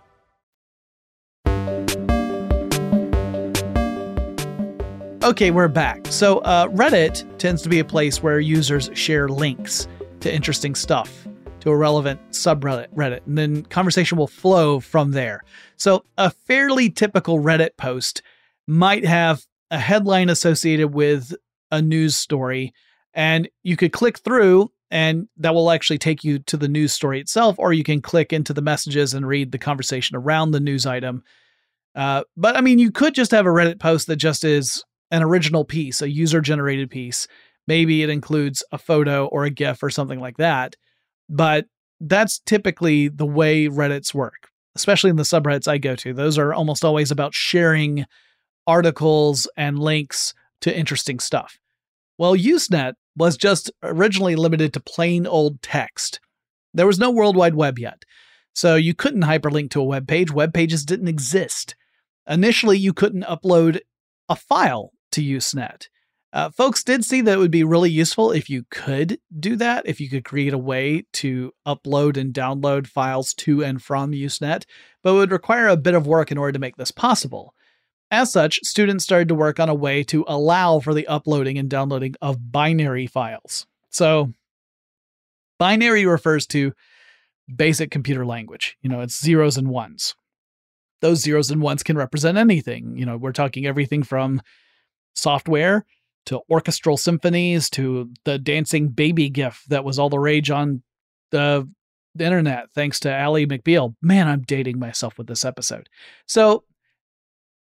Okay, 5.23 5.51
we're 5.51 5.67
back. 5.67 6.07
So, 6.07 6.39
uh, 6.39 6.67
Reddit 6.69 7.37
tends 7.37 7.61
to 7.61 7.69
be 7.69 7.77
a 7.77 7.85
place 7.85 8.23
where 8.23 8.39
users 8.39 8.89
share 8.95 9.29
links 9.29 9.87
to 10.19 10.33
interesting 10.33 10.73
stuff 10.73 11.27
to 11.59 11.69
a 11.69 11.77
relevant 11.77 12.19
subreddit, 12.31 12.87
Reddit, 12.95 13.27
and 13.27 13.37
then 13.37 13.61
conversation 13.61 14.17
will 14.17 14.25
flow 14.25 14.79
from 14.79 15.11
there. 15.11 15.41
So, 15.77 16.05
a 16.17 16.31
fairly 16.31 16.89
typical 16.89 17.37
Reddit 17.39 17.77
post 17.77 18.23
might 18.67 19.05
have 19.05 19.45
a 19.69 19.77
headline 19.77 20.27
associated 20.27 20.87
with 20.87 21.35
a 21.69 21.83
news 21.83 22.15
story, 22.15 22.73
and 23.13 23.47
you 23.61 23.77
could 23.77 23.93
click 23.93 24.17
through, 24.17 24.71
and 24.89 25.27
that 25.37 25.53
will 25.53 25.69
actually 25.69 25.99
take 25.99 26.23
you 26.23 26.39
to 26.39 26.57
the 26.57 26.67
news 26.67 26.93
story 26.93 27.19
itself, 27.19 27.57
or 27.59 27.73
you 27.73 27.83
can 27.83 28.01
click 28.01 28.33
into 28.33 28.53
the 28.53 28.61
messages 28.63 29.13
and 29.13 29.27
read 29.27 29.51
the 29.51 29.59
conversation 29.59 30.17
around 30.17 30.49
the 30.49 30.59
news 30.59 30.87
item. 30.87 31.21
Uh, 31.93 32.23
but 32.35 32.57
I 32.57 32.61
mean, 32.61 32.79
you 32.79 32.89
could 32.89 33.13
just 33.13 33.29
have 33.29 33.45
a 33.45 33.49
Reddit 33.49 33.79
post 33.79 34.07
that 34.07 34.15
just 34.15 34.43
is 34.43 34.83
an 35.11 35.21
original 35.21 35.65
piece, 35.65 36.01
a 36.01 36.09
user 36.09 36.41
generated 36.41 36.89
piece. 36.89 37.27
Maybe 37.67 38.01
it 38.01 38.09
includes 38.09 38.63
a 38.71 38.77
photo 38.77 39.27
or 39.27 39.43
a 39.43 39.49
GIF 39.51 39.83
or 39.83 39.89
something 39.89 40.19
like 40.19 40.37
that. 40.37 40.75
But 41.29 41.65
that's 41.99 42.39
typically 42.39 43.09
the 43.09 43.25
way 43.25 43.67
Reddits 43.67 44.13
work, 44.13 44.49
especially 44.75 45.09
in 45.09 45.17
the 45.17 45.23
subreddits 45.23 45.67
I 45.67 45.77
go 45.77 45.95
to. 45.97 46.13
Those 46.13 46.37
are 46.37 46.53
almost 46.53 46.83
always 46.83 47.11
about 47.11 47.33
sharing 47.33 48.05
articles 48.65 49.47
and 49.55 49.77
links 49.77 50.33
to 50.61 50.75
interesting 50.75 51.19
stuff. 51.19 51.59
Well, 52.17 52.35
Usenet 52.35 52.93
was 53.15 53.37
just 53.37 53.71
originally 53.83 54.35
limited 54.35 54.73
to 54.73 54.79
plain 54.79 55.27
old 55.27 55.61
text. 55.61 56.19
There 56.73 56.87
was 56.87 56.99
no 56.99 57.11
World 57.11 57.35
Wide 57.35 57.55
Web 57.55 57.77
yet, 57.77 58.03
so 58.53 58.75
you 58.75 58.93
couldn't 58.93 59.23
hyperlink 59.23 59.71
to 59.71 59.81
a 59.81 59.85
web 59.85 60.07
page. 60.07 60.31
Web 60.31 60.53
pages 60.53 60.85
didn't 60.85 61.07
exist. 61.07 61.75
Initially, 62.27 62.77
you 62.77 62.93
couldn't 62.93 63.23
upload 63.23 63.79
a 64.29 64.35
file 64.35 64.91
to 65.11 65.21
Usenet. 65.21 65.87
Uh, 66.33 66.49
folks 66.49 66.83
did 66.83 67.03
see 67.03 67.19
that 67.21 67.33
it 67.33 67.39
would 67.39 67.51
be 67.51 67.63
really 67.63 67.89
useful 67.89 68.31
if 68.31 68.49
you 68.49 68.63
could 68.69 69.19
do 69.37 69.57
that, 69.57 69.85
if 69.85 69.99
you 69.99 70.09
could 70.09 70.23
create 70.23 70.53
a 70.53 70.57
way 70.57 71.05
to 71.11 71.51
upload 71.67 72.15
and 72.15 72.33
download 72.33 72.87
files 72.87 73.33
to 73.33 73.63
and 73.63 73.83
from 73.83 74.11
Usenet, 74.11 74.63
but 75.03 75.11
it 75.11 75.17
would 75.17 75.31
require 75.31 75.67
a 75.67 75.75
bit 75.75 75.93
of 75.93 76.07
work 76.07 76.31
in 76.31 76.37
order 76.37 76.53
to 76.53 76.59
make 76.59 76.77
this 76.77 76.91
possible. 76.91 77.53
As 78.09 78.31
such, 78.31 78.59
students 78.63 79.03
started 79.03 79.27
to 79.27 79.35
work 79.35 79.59
on 79.59 79.69
a 79.69 79.75
way 79.75 80.03
to 80.03 80.23
allow 80.27 80.79
for 80.79 80.93
the 80.93 81.07
uploading 81.07 81.57
and 81.57 81.69
downloading 81.69 82.15
of 82.21 82.51
binary 82.51 83.07
files. 83.07 83.67
So, 83.89 84.31
binary 85.59 86.05
refers 86.05 86.47
to 86.47 86.73
basic 87.53 87.91
computer 87.91 88.25
language. 88.25 88.77
You 88.81 88.89
know, 88.89 89.01
it's 89.01 89.21
zeros 89.21 89.57
and 89.57 89.69
ones. 89.69 90.15
Those 91.01 91.21
zeros 91.21 91.51
and 91.51 91.61
ones 91.61 91.83
can 91.83 91.97
represent 91.97 92.37
anything. 92.37 92.97
You 92.97 93.05
know, 93.05 93.17
we're 93.17 93.31
talking 93.31 93.65
everything 93.65 94.03
from 94.03 94.41
software 95.15 95.85
to 96.25 96.41
orchestral 96.49 96.97
symphonies 96.97 97.69
to 97.71 98.09
the 98.25 98.37
dancing 98.37 98.89
baby 98.89 99.29
gif 99.29 99.63
that 99.69 99.83
was 99.83 99.97
all 99.97 100.09
the 100.09 100.19
rage 100.19 100.51
on 100.51 100.83
the, 101.31 101.67
the 102.15 102.25
internet 102.25 102.67
thanks 102.73 102.99
to 102.99 103.11
Ally 103.11 103.45
McBeal. 103.45 103.95
Man, 104.01 104.27
I'm 104.27 104.41
dating 104.41 104.79
myself 104.79 105.17
with 105.17 105.27
this 105.27 105.45
episode. 105.45 105.89
So 106.27 106.63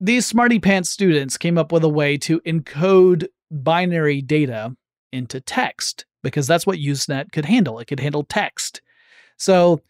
these 0.01 0.27
smarty 0.27 0.59
pants 0.59 0.91
students 0.91 1.37
came 1.37 1.59
up 1.59 1.73
with 1.73 1.85
a 1.85 1.89
way 1.89 2.17
to 2.19 2.41
encode 2.41 3.27
binary 3.51 4.23
data 4.23 4.75
into 5.13 5.41
text 5.41 6.07
because 6.23 6.47
that's 6.47 6.67
what 6.67 6.79
Usenet 6.79 7.33
could 7.33 7.45
handle. 7.45 7.79
It 7.79 7.87
could 7.87 8.01
handle 8.01 8.25
text. 8.25 8.83
So 9.37 9.81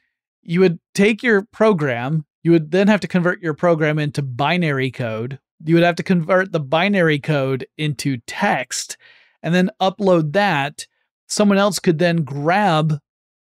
you 0.42 0.61
would 0.61 0.79
take 0.94 1.23
your 1.23 1.42
program, 1.53 2.25
you 2.42 2.53
would 2.53 2.70
then 2.70 2.88
have 2.88 3.01
to 3.01 3.09
convert 3.09 3.42
your 3.42 3.55
program 3.55 3.99
into 3.99 4.23
binary 4.23 4.90
code, 4.90 5.38
you 5.64 5.75
would 5.75 5.85
have 5.85 5.96
to 5.96 6.03
convert 6.03 6.53
the 6.53 6.61
binary 6.61 7.18
code 7.18 7.66
into 7.77 8.18
text 8.27 8.96
and 9.42 9.55
then 9.55 9.70
upload 9.81 10.33
that. 10.33 10.87
Someone 11.29 11.59
else 11.59 11.79
could 11.79 11.99
then 11.99 12.18
grab 12.18 12.99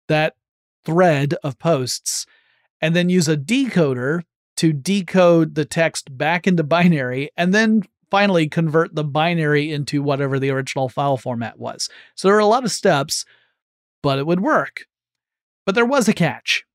that 0.08 0.36
thread 0.86 1.36
of 1.44 1.60
posts 1.60 2.26
and 2.82 2.96
then 2.96 3.10
use 3.10 3.28
a 3.28 3.38
decoder 3.38 4.22
to 4.58 4.74
decode 4.74 5.56
the 5.56 5.66
text 5.66 6.18
back 6.18 6.46
into 6.46 6.64
binary 6.64 7.30
and 7.38 7.54
then 7.54 7.84
finally 8.12 8.48
convert 8.48 8.94
the 8.96 9.04
binary 9.04 9.72
into 9.72 10.02
whatever 10.02 10.40
the 10.40 10.50
original 10.50 10.90
file 10.90 11.18
format 11.18 11.60
was. 11.60 11.90
So 12.16 12.28
there 12.28 12.36
are 12.36 12.42
a 12.42 12.46
lot 12.46 12.66
of 12.66 12.72
steps, 12.72 13.26
but 14.02 14.20
it 14.20 14.26
would 14.26 14.42
work. 14.42 14.86
But 15.66 15.76
there 15.76 15.86
was 15.86 16.08
a 16.08 16.14
catch 16.14 16.66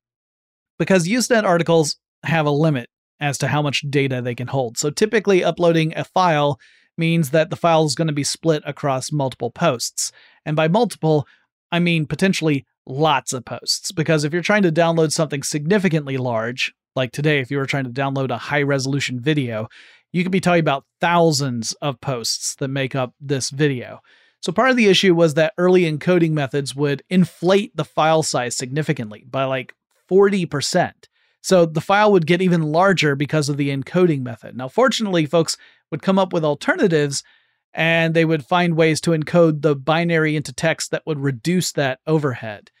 because 0.79 1.07
Usenet 1.07 1.43
articles 1.43 1.97
have 2.23 2.45
a 2.45 2.51
limit 2.51 2.89
as 3.19 3.37
to 3.39 3.47
how 3.47 3.61
much 3.61 3.85
data 3.89 4.21
they 4.21 4.35
can 4.35 4.47
hold. 4.47 4.77
So 4.77 4.89
typically, 4.89 5.43
uploading 5.43 5.93
a 5.95 6.03
file 6.03 6.59
means 6.97 7.31
that 7.31 7.49
the 7.49 7.55
file 7.55 7.85
is 7.85 7.95
going 7.95 8.07
to 8.07 8.13
be 8.13 8.23
split 8.23 8.63
across 8.65 9.11
multiple 9.11 9.51
posts. 9.51 10.11
And 10.45 10.55
by 10.55 10.67
multiple, 10.67 11.27
I 11.71 11.79
mean 11.79 12.05
potentially 12.05 12.65
lots 12.85 13.33
of 13.33 13.45
posts 13.45 13.91
because 13.91 14.23
if 14.23 14.31
you're 14.31 14.41
trying 14.41 14.63
to 14.63 14.71
download 14.71 15.11
something 15.11 15.43
significantly 15.43 16.17
large, 16.17 16.73
like 16.95 17.11
today, 17.11 17.39
if 17.39 17.51
you 17.51 17.57
were 17.57 17.65
trying 17.65 17.83
to 17.83 17.89
download 17.89 18.29
a 18.29 18.37
high 18.37 18.61
resolution 18.61 19.19
video, 19.19 19.67
you 20.13 20.23
could 20.23 20.31
be 20.31 20.39
talking 20.39 20.61
about 20.61 20.85
thousands 21.01 21.73
of 21.81 21.99
posts 21.99 22.55
that 22.55 22.69
make 22.69 22.95
up 22.95 23.13
this 23.19 23.49
video. 23.49 23.99
So 24.41 24.51
part 24.51 24.69
of 24.69 24.77
the 24.77 24.87
issue 24.87 25.15
was 25.15 25.33
that 25.33 25.53
early 25.57 25.91
encoding 25.91 26.31
methods 26.31 26.75
would 26.75 27.03
inflate 27.09 27.75
the 27.75 27.83
file 27.83 28.23
size 28.23 28.55
significantly 28.55 29.25
by 29.29 29.43
like 29.45 29.73
40%. 30.09 30.93
So 31.45 31.67
the 31.67 31.79
file 31.79 32.11
would 32.11 32.25
get 32.25 32.41
even 32.41 32.63
larger 32.63 33.15
because 33.15 33.49
of 33.49 33.57
the 33.57 33.69
encoding 33.69 34.23
method. 34.23 34.57
Now, 34.57 34.67
fortunately, 34.67 35.27
folks 35.27 35.57
would 35.91 36.01
come 36.01 36.17
up 36.17 36.33
with 36.33 36.43
alternatives 36.43 37.23
and 37.71 38.15
they 38.15 38.25
would 38.25 38.43
find 38.43 38.75
ways 38.75 38.99
to 39.01 39.11
encode 39.11 39.61
the 39.61 39.75
binary 39.75 40.35
into 40.35 40.51
text 40.51 40.89
that 40.89 41.05
would 41.05 41.19
reduce 41.19 41.71
that 41.73 41.99
overhead. 42.07 42.71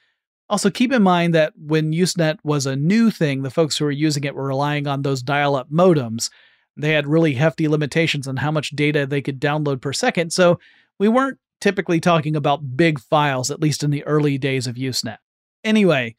Also, 0.49 0.71
keep 0.71 0.91
in 0.91 1.03
mind 1.03 1.35
that 1.35 1.53
when 1.55 1.91
Usenet 1.91 2.39
was 2.43 2.65
a 2.65 2.75
new 2.75 3.11
thing, 3.11 3.43
the 3.43 3.51
folks 3.51 3.77
who 3.77 3.85
were 3.85 3.91
using 3.91 4.23
it 4.23 4.33
were 4.33 4.47
relying 4.47 4.87
on 4.87 5.03
those 5.03 5.21
dial 5.21 5.55
up 5.55 5.69
modems. 5.69 6.31
They 6.75 6.93
had 6.93 7.05
really 7.05 7.35
hefty 7.35 7.67
limitations 7.67 8.27
on 8.27 8.37
how 8.37 8.49
much 8.49 8.71
data 8.71 9.05
they 9.05 9.21
could 9.21 9.39
download 9.39 9.79
per 9.79 9.93
second, 9.93 10.33
so 10.33 10.59
we 10.97 11.07
weren't 11.07 11.37
typically 11.61 11.99
talking 11.99 12.35
about 12.35 12.75
big 12.75 12.99
files, 12.99 13.51
at 13.51 13.61
least 13.61 13.83
in 13.83 13.91
the 13.91 14.03
early 14.05 14.39
days 14.39 14.65
of 14.65 14.73
Usenet. 14.73 15.19
Anyway, 15.63 16.15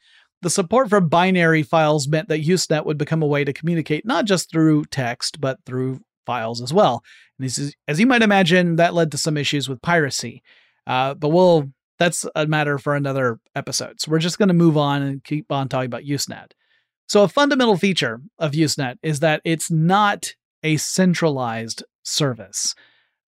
the 0.46 0.50
support 0.50 0.88
for 0.88 1.00
binary 1.00 1.64
files 1.64 2.06
meant 2.06 2.28
that 2.28 2.44
Usenet 2.44 2.86
would 2.86 2.98
become 2.98 3.20
a 3.20 3.26
way 3.26 3.42
to 3.42 3.52
communicate 3.52 4.06
not 4.06 4.26
just 4.26 4.48
through 4.48 4.84
text, 4.84 5.40
but 5.40 5.58
through 5.66 5.98
files 6.24 6.62
as 6.62 6.72
well. 6.72 7.02
And 7.36 7.46
is, 7.46 7.74
as 7.88 7.98
you 7.98 8.06
might 8.06 8.22
imagine, 8.22 8.76
that 8.76 8.94
led 8.94 9.10
to 9.10 9.18
some 9.18 9.36
issues 9.36 9.68
with 9.68 9.82
piracy. 9.82 10.44
Uh, 10.86 11.14
but 11.14 11.30
we'll 11.30 11.72
that's 11.98 12.24
a 12.36 12.46
matter 12.46 12.78
for 12.78 12.94
another 12.94 13.40
episode. 13.56 14.00
So 14.00 14.12
we're 14.12 14.20
just 14.20 14.38
going 14.38 14.46
to 14.46 14.54
move 14.54 14.76
on 14.76 15.02
and 15.02 15.24
keep 15.24 15.50
on 15.50 15.68
talking 15.68 15.86
about 15.86 16.04
Usenet. 16.04 16.52
So 17.08 17.24
a 17.24 17.28
fundamental 17.28 17.76
feature 17.76 18.20
of 18.38 18.52
Usenet 18.52 18.98
is 19.02 19.18
that 19.18 19.40
it's 19.42 19.68
not 19.68 20.32
a 20.62 20.76
centralized 20.76 21.82
service. 22.04 22.76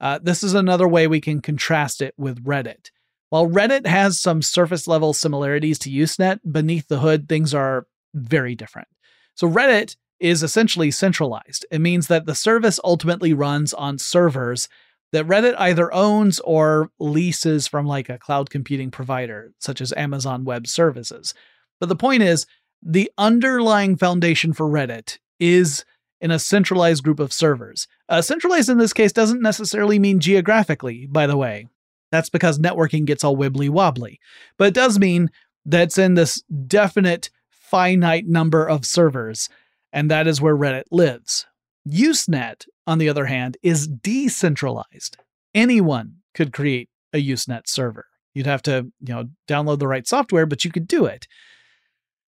Uh, 0.00 0.20
this 0.22 0.44
is 0.44 0.54
another 0.54 0.86
way 0.86 1.08
we 1.08 1.20
can 1.20 1.42
contrast 1.42 2.00
it 2.00 2.14
with 2.16 2.44
Reddit. 2.44 2.92
While 3.30 3.46
Reddit 3.46 3.86
has 3.86 4.18
some 4.18 4.40
surface 4.42 4.86
level 4.86 5.12
similarities 5.12 5.78
to 5.80 5.90
Usenet, 5.90 6.40
beneath 6.50 6.88
the 6.88 7.00
hood, 7.00 7.28
things 7.28 7.52
are 7.54 7.86
very 8.14 8.54
different. 8.54 8.88
So 9.34 9.48
Reddit 9.48 9.96
is 10.18 10.42
essentially 10.42 10.90
centralized. 10.90 11.66
It 11.70 11.80
means 11.80 12.08
that 12.08 12.26
the 12.26 12.34
service 12.34 12.80
ultimately 12.82 13.32
runs 13.32 13.72
on 13.74 13.98
servers 13.98 14.68
that 15.12 15.26
Reddit 15.26 15.54
either 15.58 15.92
owns 15.94 16.40
or 16.40 16.90
leases 16.98 17.66
from 17.66 17.86
like 17.86 18.08
a 18.08 18.18
cloud 18.18 18.50
computing 18.50 18.90
provider, 18.90 19.52
such 19.58 19.80
as 19.80 19.92
Amazon 19.96 20.44
Web 20.44 20.66
Services. 20.66 21.34
But 21.80 21.88
the 21.88 21.96
point 21.96 22.22
is, 22.22 22.46
the 22.82 23.10
underlying 23.16 23.96
foundation 23.96 24.52
for 24.52 24.66
Reddit 24.66 25.18
is 25.38 25.84
in 26.20 26.30
a 26.30 26.38
centralized 26.38 27.04
group 27.04 27.20
of 27.20 27.32
servers. 27.32 27.86
Uh, 28.08 28.20
centralized 28.20 28.68
in 28.68 28.78
this 28.78 28.92
case 28.92 29.12
doesn't 29.12 29.40
necessarily 29.40 29.98
mean 29.98 30.18
geographically, 30.18 31.06
by 31.06 31.26
the 31.26 31.36
way. 31.36 31.68
That's 32.10 32.30
because 32.30 32.58
networking 32.58 33.04
gets 33.04 33.22
all 33.22 33.36
wibbly 33.36 33.68
wobbly. 33.68 34.18
But 34.56 34.68
it 34.68 34.74
does 34.74 34.98
mean 34.98 35.30
that 35.66 35.82
it's 35.82 35.98
in 35.98 36.14
this 36.14 36.42
definite 36.66 37.30
finite 37.50 38.26
number 38.26 38.66
of 38.66 38.86
servers, 38.86 39.48
and 39.92 40.10
that 40.10 40.26
is 40.26 40.40
where 40.40 40.56
Reddit 40.56 40.84
lives. 40.90 41.46
Usenet, 41.86 42.66
on 42.86 42.98
the 42.98 43.08
other 43.08 43.26
hand, 43.26 43.56
is 43.62 43.86
decentralized. 43.86 45.18
Anyone 45.54 46.16
could 46.34 46.52
create 46.52 46.88
a 47.12 47.22
Usenet 47.22 47.62
server. 47.66 48.06
You'd 48.34 48.46
have 48.46 48.62
to, 48.62 48.90
you 49.00 49.14
know, 49.14 49.24
download 49.48 49.78
the 49.78 49.88
right 49.88 50.06
software, 50.06 50.46
but 50.46 50.64
you 50.64 50.70
could 50.70 50.86
do 50.86 51.06
it. 51.06 51.26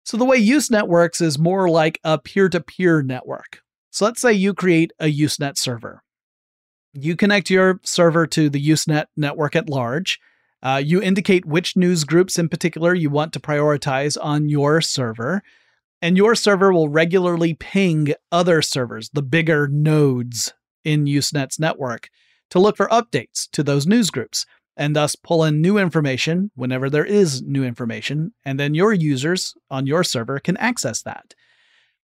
So 0.03 0.17
the 0.17 0.25
way 0.25 0.41
Usenet 0.41 0.87
works 0.87 1.21
is 1.21 1.37
more 1.37 1.69
like 1.69 1.99
a 2.03 2.17
peer-to-peer 2.17 3.03
network. 3.03 3.61
So 3.91 4.05
let's 4.05 4.21
say 4.21 4.33
you 4.33 4.53
create 4.53 4.91
a 4.99 5.05
Usenet 5.05 5.57
server. 5.57 6.01
You 6.93 7.15
connect 7.15 7.49
your 7.49 7.79
server 7.83 8.27
to 8.27 8.49
the 8.49 8.69
Usenet 8.69 9.05
network 9.15 9.55
at 9.55 9.69
large. 9.69 10.19
Uh, 10.61 10.81
you 10.83 11.01
indicate 11.01 11.45
which 11.45 11.75
news 11.75 12.03
groups 12.03 12.37
in 12.37 12.49
particular 12.49 12.93
you 12.93 13.09
want 13.09 13.33
to 13.33 13.39
prioritize 13.39 14.17
on 14.21 14.49
your 14.49 14.81
server 14.81 15.41
and 16.01 16.17
your 16.17 16.35
server 16.35 16.73
will 16.73 16.89
regularly 16.89 17.53
ping 17.53 18.13
other 18.31 18.61
servers, 18.61 19.09
the 19.13 19.21
bigger 19.21 19.67
nodes 19.67 20.53
in 20.83 21.05
Usenet's 21.05 21.59
network, 21.59 22.09
to 22.49 22.59
look 22.59 22.75
for 22.75 22.87
updates 22.87 23.49
to 23.51 23.61
those 23.63 23.85
news 23.85 24.09
groups 24.09 24.45
and 24.75 24.95
thus 24.95 25.15
pull 25.15 25.43
in 25.43 25.61
new 25.61 25.77
information 25.77 26.49
whenever 26.55 26.89
there 26.89 27.05
is 27.05 27.41
new 27.43 27.63
information, 27.63 28.33
and 28.43 28.59
then 28.59 28.73
your 28.73 28.93
users 28.93 29.53
on 29.69 29.85
your 29.85 30.03
server 30.03 30.39
can 30.39 30.57
access 30.57 31.03
that. 31.03 31.35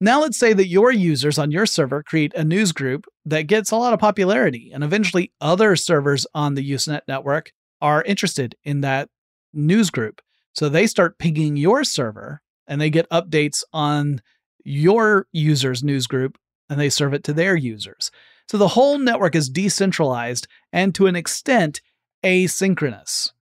Now, 0.00 0.20
let's 0.20 0.38
say 0.38 0.52
that 0.52 0.68
your 0.68 0.92
users 0.92 1.38
on 1.38 1.50
your 1.50 1.66
server 1.66 2.04
create 2.04 2.32
a 2.34 2.44
news 2.44 2.70
group 2.72 3.06
that 3.24 3.42
gets 3.42 3.72
a 3.72 3.76
lot 3.76 3.92
of 3.92 3.98
popularity, 3.98 4.70
and 4.72 4.84
eventually 4.84 5.32
other 5.40 5.74
servers 5.74 6.24
on 6.34 6.54
the 6.54 6.70
Usenet 6.70 7.00
network 7.08 7.50
are 7.80 8.02
interested 8.02 8.54
in 8.64 8.80
that 8.82 9.08
news 9.52 9.90
group. 9.90 10.20
So 10.52 10.68
they 10.68 10.86
start 10.86 11.18
pinging 11.18 11.56
your 11.56 11.84
server 11.84 12.42
and 12.66 12.80
they 12.80 12.90
get 12.90 13.10
updates 13.10 13.62
on 13.72 14.20
your 14.64 15.26
users' 15.32 15.82
news 15.82 16.06
group 16.06 16.38
and 16.68 16.78
they 16.78 16.90
serve 16.90 17.14
it 17.14 17.24
to 17.24 17.32
their 17.32 17.56
users. 17.56 18.10
So 18.50 18.58
the 18.58 18.68
whole 18.68 18.98
network 18.98 19.34
is 19.34 19.48
decentralized 19.48 20.46
and 20.72 20.94
to 20.94 21.06
an 21.06 21.16
extent 21.16 21.80
asynchronous. 22.24 23.32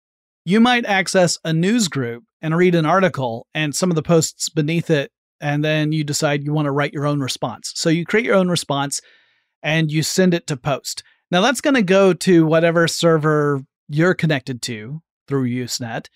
You 0.45 0.61
might 0.61 0.87
access 0.87 1.39
a 1.45 1.53
news 1.53 1.89
group 1.89 2.25
and 2.41 2.57
read 2.57 2.75
an 2.75 2.87
article 2.87 3.47
and 3.55 3.75
some 3.75 3.91
of 3.91 3.97
the 3.97 4.03
posts 4.03 4.49
beneath 4.49 4.91
it, 4.91 5.11
and 5.41 5.65
then 5.65 5.93
you 5.93 6.05
decide 6.05 6.45
you 6.45 6.53
want 6.53 6.67
to 6.67 6.73
write 6.73 6.93
your 6.93 7.07
own 7.07 7.21
response. 7.21 7.73
So 7.75 7.89
you 7.89 8.05
create 8.05 8.27
your 8.27 8.37
own 8.37 8.49
response 8.49 9.01
and 9.63 9.91
you 9.91 10.03
send 10.03 10.35
it 10.35 10.47
to 10.49 10.57
post. 10.57 11.03
Now 11.31 11.41
that's 11.41 11.61
going 11.61 11.75
to 11.75 11.83
go 11.83 12.13
to 12.13 12.47
whatever 12.47 12.87
server 12.89 13.63
you're 13.89 14.15
connected 14.15 14.63
to 14.63 15.03
through 15.29 15.49
Usenet 15.49 16.07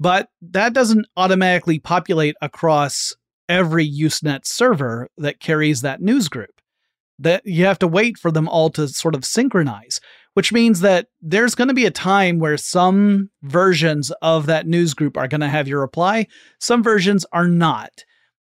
but 0.00 0.30
that 0.40 0.72
doesn't 0.72 1.06
automatically 1.18 1.78
populate 1.78 2.34
across 2.40 3.14
every 3.50 3.88
Usenet 3.88 4.46
server 4.46 5.08
that 5.18 5.40
carries 5.40 5.82
that 5.82 6.00
news 6.00 6.28
group. 6.28 6.62
That 7.18 7.42
you 7.44 7.66
have 7.66 7.78
to 7.80 7.86
wait 7.86 8.16
for 8.16 8.30
them 8.30 8.48
all 8.48 8.70
to 8.70 8.88
sort 8.88 9.14
of 9.14 9.26
synchronize, 9.26 10.00
which 10.32 10.54
means 10.54 10.80
that 10.80 11.08
there's 11.20 11.54
going 11.54 11.68
to 11.68 11.74
be 11.74 11.84
a 11.84 11.90
time 11.90 12.38
where 12.38 12.56
some 12.56 13.28
versions 13.42 14.10
of 14.22 14.46
that 14.46 14.66
news 14.66 14.94
group 14.94 15.18
are 15.18 15.28
going 15.28 15.42
to 15.42 15.48
have 15.48 15.68
your 15.68 15.80
reply, 15.80 16.26
some 16.58 16.82
versions 16.82 17.26
are 17.34 17.46
not. 17.46 17.90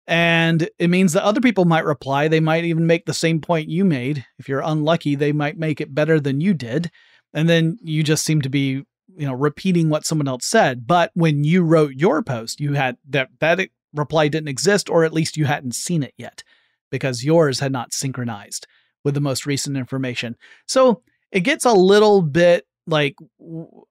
And 0.06 0.68
it 0.78 0.88
means 0.88 1.12
that 1.12 1.24
other 1.24 1.40
people 1.40 1.64
might 1.64 1.84
reply. 1.84 2.28
They 2.28 2.40
might 2.40 2.64
even 2.64 2.86
make 2.86 3.06
the 3.06 3.14
same 3.14 3.40
point 3.40 3.68
you 3.68 3.84
made. 3.84 4.24
If 4.38 4.48
you're 4.48 4.62
unlucky, 4.64 5.16
they 5.16 5.32
might 5.32 5.58
make 5.58 5.80
it 5.80 5.94
better 5.94 6.20
than 6.20 6.40
you 6.40 6.54
did. 6.54 6.90
And 7.34 7.48
then 7.48 7.78
you 7.82 8.02
just 8.02 8.24
seem 8.24 8.40
to 8.42 8.48
be 8.48 8.84
you 9.16 9.26
know 9.26 9.32
repeating 9.32 9.88
what 9.88 10.04
someone 10.04 10.28
else 10.28 10.44
said 10.46 10.86
but 10.86 11.10
when 11.14 11.44
you 11.44 11.62
wrote 11.62 11.92
your 11.94 12.22
post 12.22 12.60
you 12.60 12.74
had 12.74 12.96
that 13.08 13.28
that 13.40 13.68
reply 13.94 14.28
didn't 14.28 14.48
exist 14.48 14.90
or 14.90 15.04
at 15.04 15.12
least 15.12 15.36
you 15.36 15.46
hadn't 15.46 15.74
seen 15.74 16.02
it 16.02 16.14
yet 16.18 16.42
because 16.90 17.24
yours 17.24 17.60
had 17.60 17.72
not 17.72 17.94
synchronized 17.94 18.66
with 19.04 19.14
the 19.14 19.20
most 19.20 19.46
recent 19.46 19.76
information 19.76 20.36
so 20.66 21.02
it 21.32 21.40
gets 21.40 21.64
a 21.64 21.72
little 21.72 22.20
bit 22.20 22.66
like 22.86 23.16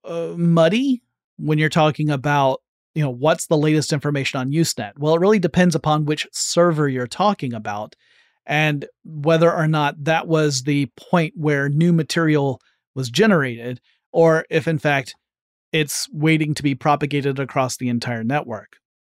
uh, 0.03 0.33
muddy 0.37 1.01
when 1.37 1.57
you're 1.57 1.69
talking 1.69 2.09
about 2.09 2.61
you 2.95 3.03
know 3.03 3.11
what's 3.11 3.47
the 3.47 3.57
latest 3.57 3.93
information 3.93 4.39
on 4.39 4.51
usenet 4.51 4.93
well 4.97 5.15
it 5.15 5.21
really 5.21 5.39
depends 5.39 5.75
upon 5.75 6.05
which 6.05 6.27
server 6.31 6.87
you're 6.87 7.07
talking 7.07 7.53
about 7.53 7.95
and 8.47 8.85
whether 9.03 9.51
or 9.51 9.67
not 9.67 10.03
that 10.03 10.27
was 10.27 10.63
the 10.63 10.87
point 10.97 11.33
where 11.35 11.69
new 11.69 11.93
material 11.93 12.59
was 12.95 13.09
generated 13.09 13.79
or 14.11 14.45
if 14.49 14.67
in 14.67 14.79
fact 14.79 15.15
it's 15.75 16.07
waiting 16.13 16.53
to 16.53 16.63
be 16.63 16.73
propagated 16.73 17.37
across 17.37 17.75
the 17.75 17.89
entire 17.89 18.23
network. 18.23 18.77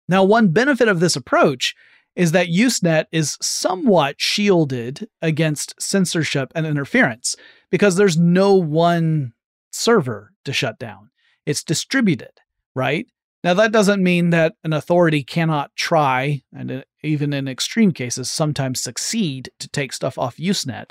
Now, 0.08 0.24
one 0.24 0.48
benefit 0.48 0.88
of 0.88 1.00
this 1.00 1.14
approach 1.14 1.74
is 2.14 2.32
that 2.32 2.48
Usenet 2.48 3.04
is 3.12 3.36
somewhat 3.42 4.18
shielded 4.18 5.06
against 5.20 5.74
censorship 5.78 6.52
and 6.54 6.64
interference 6.64 7.36
because 7.70 7.96
there's 7.96 8.16
no 8.16 8.54
one 8.54 9.34
server 9.70 10.32
to 10.46 10.52
shut 10.54 10.78
down. 10.78 11.10
It's 11.44 11.62
distributed, 11.62 12.40
right? 12.74 13.06
Now, 13.46 13.54
that 13.54 13.72
doesn't 13.72 14.02
mean 14.02 14.30
that 14.30 14.56
an 14.64 14.74
authority 14.74 15.22
cannot 15.22 15.70
try, 15.74 16.42
and 16.52 16.70
uh, 16.70 16.82
even 17.02 17.32
in 17.32 17.48
extreme 17.48 17.92
cases, 17.92 18.30
sometimes 18.30 18.82
succeed 18.82 19.50
to 19.60 19.68
take 19.68 19.94
stuff 19.94 20.18
off 20.18 20.36
Usenet, 20.36 20.90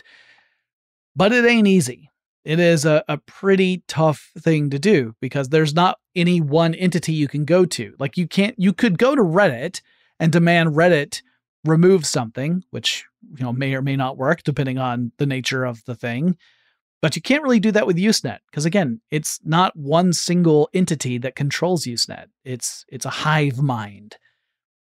but 1.15 1.31
it 1.31 1.45
ain't 1.45 1.67
easy 1.67 2.09
it 2.45 2.59
is 2.59 2.85
a, 2.85 3.03
a 3.07 3.17
pretty 3.17 3.83
tough 3.87 4.31
thing 4.37 4.69
to 4.69 4.79
do 4.79 5.15
because 5.19 5.49
there's 5.49 5.73
not 5.73 5.97
any 6.15 6.39
one 6.39 6.75
entity 6.75 7.11
you 7.11 7.27
can 7.27 7.43
go 7.43 7.65
to. 7.65 7.95
Like 7.99 8.17
you 8.17 8.27
can't 8.27 8.55
you 8.57 8.71
could 8.71 8.99
go 8.99 9.15
to 9.15 9.21
Reddit 9.21 9.81
and 10.19 10.31
demand 10.31 10.75
Reddit 10.75 11.23
remove 11.65 12.05
something, 12.05 12.63
which 12.69 13.03
you 13.35 13.43
know 13.43 13.51
may 13.51 13.73
or 13.73 13.81
may 13.81 13.95
not 13.95 14.17
work 14.17 14.43
depending 14.43 14.77
on 14.77 15.11
the 15.17 15.25
nature 15.25 15.65
of 15.65 15.83
the 15.85 15.95
thing. 15.95 16.37
But 17.05 17.15
you 17.15 17.21
can't 17.21 17.43
really 17.43 17.59
do 17.59 17.71
that 17.71 17.85
with 17.85 17.97
Usenet 17.97 18.39
because 18.49 18.65
again, 18.65 18.99
it's 19.11 19.39
not 19.43 19.75
one 19.75 20.11
single 20.11 20.69
entity 20.73 21.19
that 21.19 21.35
controls 21.35 21.85
Usenet. 21.85 22.29
It's 22.43 22.83
it's 22.87 23.05
a 23.05 23.11
hive 23.11 23.61
mind. 23.61 24.17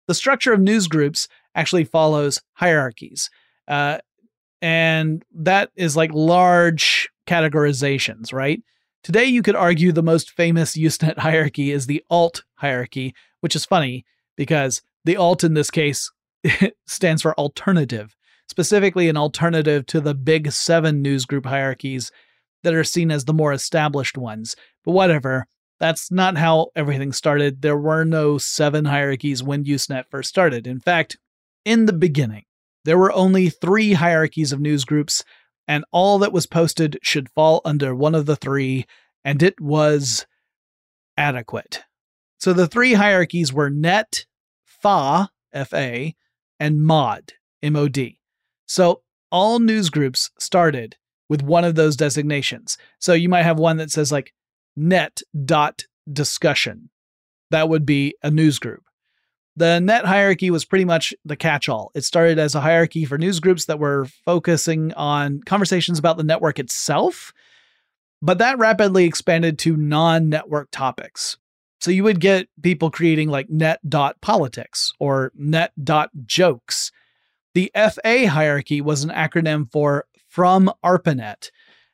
The 0.06 0.14
structure 0.14 0.52
of 0.52 0.60
news 0.60 0.86
groups 0.86 1.26
actually 1.56 1.82
follows 1.82 2.40
hierarchies. 2.52 3.28
Uh, 3.66 3.98
and 4.62 5.24
that 5.34 5.70
is 5.74 5.96
like 5.96 6.12
large 6.12 7.08
categorizations, 7.26 8.32
right? 8.32 8.62
Today, 9.02 9.24
you 9.24 9.42
could 9.42 9.56
argue 9.56 9.90
the 9.90 10.00
most 10.00 10.30
famous 10.30 10.76
Usenet 10.76 11.18
hierarchy 11.18 11.72
is 11.72 11.86
the 11.86 12.04
alt 12.08 12.44
hierarchy, 12.54 13.16
which 13.40 13.56
is 13.56 13.64
funny 13.64 14.04
because 14.36 14.80
the 15.04 15.16
alt 15.16 15.42
in 15.42 15.54
this 15.54 15.72
case 15.72 16.08
stands 16.86 17.22
for 17.22 17.36
alternative, 17.36 18.15
specifically 18.48 19.08
an 19.08 19.16
alternative 19.16 19.86
to 19.86 20.00
the 20.00 20.14
big 20.14 20.52
seven 20.52 21.02
newsgroup 21.02 21.46
hierarchies 21.46 22.10
that 22.62 22.74
are 22.74 22.84
seen 22.84 23.10
as 23.10 23.24
the 23.24 23.34
more 23.34 23.52
established 23.52 24.18
ones. 24.18 24.56
But 24.84 24.92
whatever, 24.92 25.46
that's 25.78 26.10
not 26.10 26.36
how 26.36 26.68
everything 26.74 27.12
started. 27.12 27.62
There 27.62 27.76
were 27.76 28.04
no 28.04 28.38
seven 28.38 28.86
hierarchies 28.86 29.42
when 29.42 29.64
Usenet 29.64 30.06
first 30.10 30.28
started. 30.28 30.66
In 30.66 30.80
fact, 30.80 31.18
in 31.64 31.86
the 31.86 31.92
beginning, 31.92 32.44
there 32.84 32.98
were 32.98 33.12
only 33.12 33.50
three 33.50 33.94
hierarchies 33.94 34.52
of 34.52 34.60
news 34.60 34.84
groups, 34.84 35.24
and 35.68 35.84
all 35.90 36.18
that 36.20 36.32
was 36.32 36.46
posted 36.46 36.98
should 37.02 37.28
fall 37.30 37.60
under 37.64 37.94
one 37.94 38.14
of 38.14 38.26
the 38.26 38.36
three, 38.36 38.86
and 39.24 39.42
it 39.42 39.60
was 39.60 40.26
adequate. 41.16 41.82
So 42.38 42.52
the 42.52 42.68
three 42.68 42.94
hierarchies 42.94 43.52
were 43.52 43.70
net, 43.70 44.26
fa, 44.64 45.30
fa, 45.52 46.12
and 46.60 46.80
mod, 46.80 47.32
mod. 47.62 48.16
So 48.66 49.02
all 49.30 49.58
news 49.58 49.90
groups 49.90 50.30
started 50.38 50.96
with 51.28 51.42
one 51.42 51.64
of 51.64 51.74
those 51.74 51.96
designations. 51.96 52.78
So 52.98 53.12
you 53.12 53.28
might 53.28 53.42
have 53.42 53.58
one 53.58 53.78
that 53.78 53.90
says 53.90 54.12
like 54.12 54.32
net 54.76 55.22
dot 55.44 55.84
discussion. 56.10 56.90
That 57.50 57.68
would 57.68 57.86
be 57.86 58.14
a 58.22 58.30
news 58.30 58.58
group. 58.58 58.82
The 59.56 59.80
net 59.80 60.04
hierarchy 60.04 60.50
was 60.50 60.66
pretty 60.66 60.84
much 60.84 61.14
the 61.24 61.36
catch 61.36 61.68
all. 61.68 61.90
It 61.94 62.04
started 62.04 62.38
as 62.38 62.54
a 62.54 62.60
hierarchy 62.60 63.06
for 63.06 63.16
news 63.16 63.40
groups 63.40 63.64
that 63.64 63.78
were 63.78 64.06
focusing 64.24 64.92
on 64.94 65.40
conversations 65.46 65.98
about 65.98 66.18
the 66.18 66.24
network 66.24 66.58
itself, 66.58 67.32
but 68.20 68.38
that 68.38 68.58
rapidly 68.58 69.04
expanded 69.04 69.58
to 69.60 69.76
non 69.76 70.28
network 70.28 70.68
topics. 70.70 71.38
So 71.80 71.90
you 71.90 72.04
would 72.04 72.20
get 72.20 72.48
people 72.62 72.90
creating 72.90 73.30
like 73.30 73.48
net.politics 73.48 74.92
or 74.98 75.32
net.jokes. 75.34 76.92
The 77.56 77.72
FA 77.74 78.28
hierarchy 78.28 78.82
was 78.82 79.02
an 79.02 79.08
acronym 79.08 79.72
for 79.72 80.04
From 80.28 80.70
ARPANET. 80.84 81.50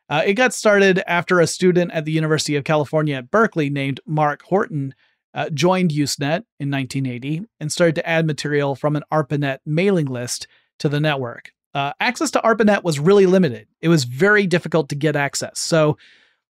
Uh, 0.08 0.22
it 0.26 0.34
got 0.34 0.52
started 0.52 1.00
after 1.06 1.38
a 1.38 1.46
student 1.46 1.92
at 1.92 2.04
the 2.04 2.10
University 2.10 2.56
of 2.56 2.64
California 2.64 3.14
at 3.14 3.30
Berkeley 3.30 3.70
named 3.70 4.00
Mark 4.04 4.42
Horton 4.42 4.92
uh, 5.34 5.50
joined 5.50 5.92
Usenet 5.92 6.42
in 6.58 6.68
1980 6.68 7.42
and 7.60 7.70
started 7.70 7.94
to 7.94 8.08
add 8.08 8.26
material 8.26 8.74
from 8.74 8.96
an 8.96 9.04
ARPANET 9.12 9.58
mailing 9.64 10.06
list 10.06 10.48
to 10.80 10.88
the 10.88 10.98
network. 10.98 11.52
Uh, 11.72 11.92
access 12.00 12.32
to 12.32 12.40
ARPANET 12.40 12.82
was 12.82 12.98
really 12.98 13.26
limited. 13.26 13.68
It 13.80 13.88
was 13.88 14.02
very 14.02 14.48
difficult 14.48 14.88
to 14.88 14.96
get 14.96 15.14
access. 15.14 15.60
So 15.60 15.96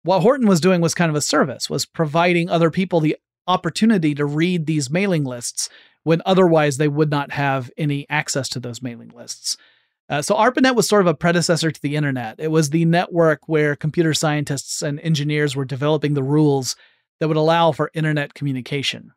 what 0.05 0.21
Horton 0.21 0.47
was 0.47 0.61
doing 0.61 0.81
was 0.81 0.95
kind 0.95 1.11
of 1.11 1.17
a 1.17 1.21
service, 1.21 1.69
was 1.69 1.87
providing 1.87 2.49
other 2.49 2.71
people 2.71 3.01
the 3.01 3.17
opportunity 3.49 4.15
to 4.15 4.25
read 4.25 4.67
these 4.67 4.91
mailing 4.91 5.25
lists 5.25 5.69
when 6.05 6.23
otherwise 6.27 6.77
they 6.77 6.88
would 6.88 7.11
not 7.11 7.33
have 7.33 7.71
any 7.77 8.07
access 8.11 8.49
to 8.51 8.61
those 8.61 8.83
mailing 8.83 9.11
lists. 9.11 9.57
Uh, 10.09 10.21
so 10.21 10.35
ARPANET 10.35 10.75
was 10.75 10.88
sort 10.88 11.01
of 11.01 11.07
a 11.07 11.15
predecessor 11.15 11.71
to 11.71 11.81
the 11.81 11.97
internet. 11.97 12.37
It 12.38 12.51
was 12.51 12.71
the 12.71 12.85
network 12.85 13.41
where 13.47 13.77
computer 13.77 14.12
scientists 14.12 14.83
and 14.83 15.01
engineers 15.01 15.57
were 15.57 15.65
developing 15.65 16.15
the 16.15 16.23
rules 16.23 16.77
that 17.21 17.29
would 17.29 17.37
allow 17.37 17.73
for 17.73 17.91
internet 17.95 18.35
communication. 18.35 19.12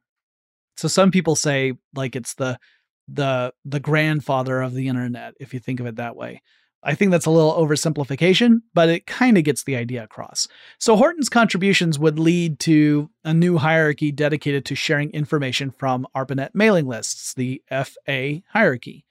So 0.78 0.88
some 0.88 1.12
people 1.12 1.36
say 1.36 1.74
like 1.94 2.16
it's 2.16 2.36
the 2.36 2.60
the 3.08 3.54
the 3.64 3.80
grandfather 3.80 4.62
of 4.62 4.74
the 4.74 4.88
internet 4.88 5.36
if 5.40 5.54
you 5.54 5.60
think 5.60 5.80
of 5.80 5.86
it 5.86 5.98
that 5.98 6.16
way. 6.16 6.42
I 6.86 6.94
think 6.94 7.10
that's 7.10 7.26
a 7.26 7.32
little 7.32 7.54
oversimplification, 7.54 8.62
but 8.76 8.90
it 8.90 9.08
kind 9.08 9.40
of 9.40 9.44
gets 9.44 9.64
the 9.64 9.76
idea 9.76 10.04
across. 10.04 10.48
So 10.78 10.96
Horton's 10.96 11.30
contributions 11.30 11.98
would 11.98 12.20
lead 12.20 12.60
to 12.62 13.10
a 13.24 13.34
new 13.34 13.58
hierarchy 13.58 14.12
dedicated 14.12 14.66
to 14.66 14.76
sharing 14.76 15.10
information 15.10 15.72
from 15.72 16.06
ARPANET 16.16 16.52
mailing 16.54 16.86
lists, 16.86 17.34
the 17.34 17.62
FA 17.70 18.44
hierarchy. 18.50 19.04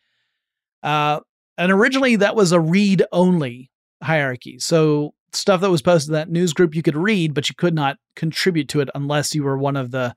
Uh, 0.84 1.20
and 1.58 1.72
originally 1.72 2.14
that 2.16 2.36
was 2.36 2.52
a 2.52 2.60
read 2.60 3.02
only 3.10 3.72
hierarchy. 4.00 4.60
So 4.60 5.14
stuff 5.32 5.60
that 5.60 5.70
was 5.70 5.82
posted 5.82 6.10
in 6.10 6.14
that 6.14 6.30
news 6.30 6.52
group 6.52 6.76
you 6.76 6.82
could 6.82 6.96
read, 6.96 7.34
but 7.34 7.48
you 7.48 7.56
could 7.56 7.74
not 7.74 7.96
contribute 8.14 8.68
to 8.68 8.80
it 8.80 8.90
unless 8.94 9.34
you 9.34 9.42
were 9.42 9.58
one 9.58 9.76
of 9.76 9.90
the 9.90 10.14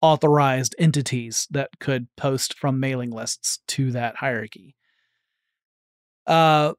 authorized 0.00 0.76
entities 0.78 1.48
that 1.50 1.70
could 1.80 2.06
post 2.16 2.56
from 2.56 2.78
mailing 2.78 3.10
lists 3.10 3.58
to 3.66 3.90
that 3.90 4.16
hierarchy. 4.16 4.76
Uh, 6.26 6.74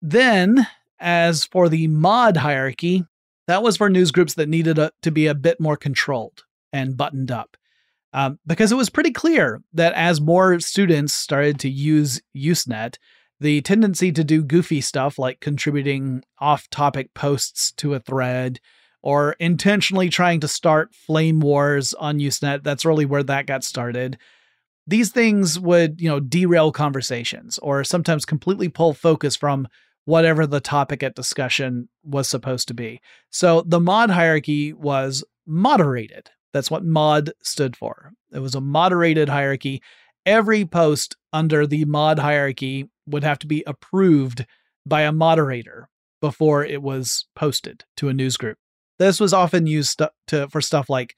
then, 0.00 0.66
as 0.98 1.44
for 1.44 1.68
the 1.68 1.88
mod 1.88 2.36
hierarchy, 2.36 3.04
that 3.46 3.62
was 3.62 3.76
for 3.76 3.88
news 3.88 4.10
groups 4.10 4.34
that 4.34 4.48
needed 4.48 4.78
a, 4.78 4.92
to 5.02 5.10
be 5.10 5.26
a 5.26 5.34
bit 5.34 5.60
more 5.60 5.76
controlled 5.76 6.44
and 6.72 6.96
buttoned 6.96 7.30
up. 7.30 7.56
Um, 8.12 8.38
because 8.46 8.72
it 8.72 8.76
was 8.76 8.90
pretty 8.90 9.10
clear 9.10 9.62
that 9.74 9.92
as 9.94 10.20
more 10.20 10.60
students 10.60 11.12
started 11.12 11.58
to 11.60 11.68
use 11.68 12.20
Usenet, 12.36 12.96
the 13.40 13.60
tendency 13.62 14.12
to 14.12 14.24
do 14.24 14.42
goofy 14.42 14.80
stuff 14.80 15.18
like 15.18 15.40
contributing 15.40 16.24
off 16.38 16.68
topic 16.70 17.14
posts 17.14 17.72
to 17.72 17.94
a 17.94 18.00
thread 18.00 18.60
or 19.02 19.36
intentionally 19.38 20.08
trying 20.08 20.40
to 20.40 20.48
start 20.48 20.94
flame 20.94 21.40
wars 21.40 21.94
on 21.94 22.18
Usenet. 22.18 22.64
That's 22.64 22.84
really 22.84 23.04
where 23.04 23.22
that 23.22 23.46
got 23.46 23.62
started. 23.62 24.18
These 24.86 25.12
things 25.12 25.60
would, 25.60 26.00
you 26.00 26.08
know, 26.08 26.18
derail 26.18 26.72
conversations 26.72 27.58
or 27.58 27.84
sometimes 27.84 28.24
completely 28.24 28.68
pull 28.68 28.94
focus 28.94 29.36
from 29.36 29.68
whatever 30.08 30.46
the 30.46 30.58
topic 30.58 31.02
at 31.02 31.14
discussion 31.14 31.86
was 32.02 32.26
supposed 32.26 32.66
to 32.66 32.72
be. 32.72 32.98
So 33.28 33.62
the 33.66 33.78
mod 33.78 34.08
hierarchy 34.08 34.72
was 34.72 35.22
moderated. 35.46 36.30
That's 36.54 36.70
what 36.70 36.82
mod 36.82 37.32
stood 37.42 37.76
for. 37.76 38.12
It 38.32 38.38
was 38.38 38.54
a 38.54 38.60
moderated 38.62 39.28
hierarchy. 39.28 39.82
Every 40.24 40.64
post 40.64 41.14
under 41.34 41.66
the 41.66 41.84
mod 41.84 42.18
hierarchy 42.20 42.88
would 43.06 43.22
have 43.22 43.38
to 43.40 43.46
be 43.46 43.62
approved 43.66 44.46
by 44.86 45.02
a 45.02 45.12
moderator 45.12 45.90
before 46.22 46.64
it 46.64 46.80
was 46.80 47.26
posted 47.36 47.84
to 47.98 48.08
a 48.08 48.14
news 48.14 48.38
group. 48.38 48.56
This 48.98 49.20
was 49.20 49.34
often 49.34 49.66
used 49.66 50.00
to, 50.28 50.48
for 50.48 50.62
stuff 50.62 50.88
like 50.88 51.16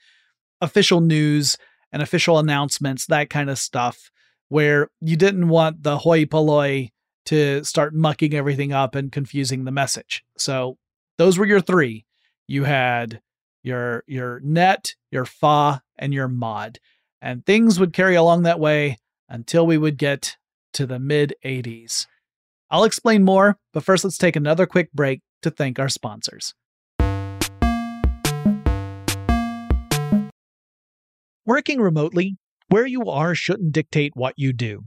official 0.60 1.00
news 1.00 1.56
and 1.92 2.02
official 2.02 2.40
announcements, 2.40 3.06
that 3.06 3.30
kind 3.30 3.50
of 3.50 3.58
stuff, 3.58 4.10
where 4.48 4.88
you 5.00 5.16
didn't 5.16 5.46
want 5.46 5.84
the 5.84 5.98
hoi 5.98 6.24
polloi 6.24 6.90
to 7.30 7.62
start 7.62 7.94
mucking 7.94 8.34
everything 8.34 8.72
up 8.72 8.96
and 8.96 9.12
confusing 9.12 9.62
the 9.62 9.70
message. 9.70 10.24
So 10.36 10.78
those 11.16 11.38
were 11.38 11.46
your 11.46 11.60
three. 11.60 12.04
You 12.48 12.64
had 12.64 13.20
your 13.62 14.02
your 14.08 14.40
net, 14.40 14.96
your 15.12 15.24
fa, 15.24 15.80
and 15.96 16.12
your 16.12 16.26
mod. 16.26 16.80
And 17.22 17.46
things 17.46 17.78
would 17.78 17.92
carry 17.92 18.16
along 18.16 18.42
that 18.42 18.58
way 18.58 18.98
until 19.28 19.64
we 19.64 19.78
would 19.78 19.96
get 19.96 20.38
to 20.72 20.86
the 20.86 20.98
mid 20.98 21.36
80s. 21.44 22.08
I'll 22.68 22.82
explain 22.82 23.22
more, 23.22 23.58
but 23.72 23.84
first 23.84 24.02
let's 24.02 24.18
take 24.18 24.34
another 24.34 24.66
quick 24.66 24.90
break 24.92 25.20
to 25.42 25.52
thank 25.52 25.78
our 25.78 25.88
sponsors. 25.88 26.52
Working 31.46 31.80
remotely, 31.80 32.38
where 32.70 32.86
you 32.86 33.04
are 33.04 33.36
shouldn't 33.36 33.70
dictate 33.70 34.16
what 34.16 34.34
you 34.36 34.52
do. 34.52 34.86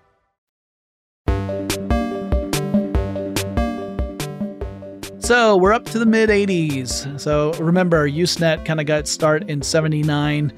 So 5.31 5.55
we're 5.55 5.71
up 5.71 5.85
to 5.85 5.97
the 5.97 6.05
mid 6.05 6.29
80s. 6.29 7.17
So 7.17 7.53
remember, 7.53 8.05
Usenet 8.05 8.65
kind 8.65 8.81
of 8.81 8.85
got 8.85 9.07
start 9.07 9.49
in 9.49 9.61
79, 9.61 10.51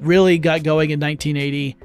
really 0.00 0.38
got 0.40 0.64
going 0.64 0.90
in 0.90 0.98
1980. 0.98 1.76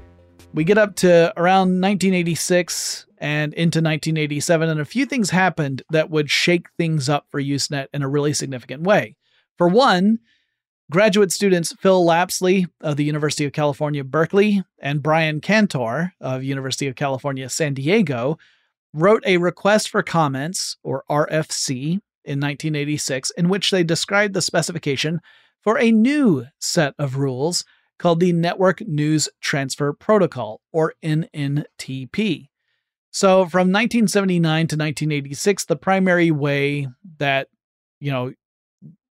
We 0.52 0.64
get 0.64 0.76
up 0.76 0.96
to 0.96 1.32
around 1.36 1.80
1986 1.80 3.06
and 3.18 3.54
into 3.54 3.78
1987, 3.78 4.68
and 4.68 4.80
a 4.80 4.84
few 4.84 5.06
things 5.06 5.30
happened 5.30 5.82
that 5.90 6.10
would 6.10 6.28
shake 6.28 6.66
things 6.76 7.08
up 7.08 7.26
for 7.30 7.40
Usenet 7.40 7.86
in 7.94 8.02
a 8.02 8.08
really 8.08 8.32
significant 8.32 8.82
way. 8.82 9.14
For 9.56 9.68
one, 9.68 10.18
graduate 10.90 11.30
students 11.30 11.72
Phil 11.78 12.04
Lapsley 12.04 12.66
of 12.80 12.96
the 12.96 13.04
University 13.04 13.44
of 13.44 13.52
California, 13.52 14.02
Berkeley, 14.02 14.64
and 14.80 15.04
Brian 15.04 15.40
Kantor 15.40 16.14
of 16.20 16.42
University 16.42 16.88
of 16.88 16.96
California, 16.96 17.48
San 17.48 17.74
Diego 17.74 18.38
wrote 18.92 19.22
a 19.24 19.36
request 19.36 19.88
for 19.88 20.02
comments, 20.02 20.76
or 20.82 21.04
RFC, 21.08 22.00
in 22.24 22.40
1986 22.40 23.30
in 23.30 23.48
which 23.48 23.70
they 23.70 23.84
described 23.84 24.34
the 24.34 24.42
specification 24.42 25.20
for 25.62 25.78
a 25.78 25.90
new 25.90 26.46
set 26.58 26.94
of 26.98 27.16
rules 27.16 27.64
called 27.98 28.20
the 28.20 28.32
Network 28.32 28.80
News 28.86 29.28
Transfer 29.40 29.92
Protocol, 29.92 30.60
or 30.72 30.94
NNTP. 31.02 32.48
So 33.10 33.46
from 33.46 33.70
1979 33.70 34.42
to 34.42 34.76
1986, 34.76 35.64
the 35.66 35.76
primary 35.76 36.30
way 36.32 36.88
that, 37.18 37.48
you 38.00 38.10
know, 38.10 38.32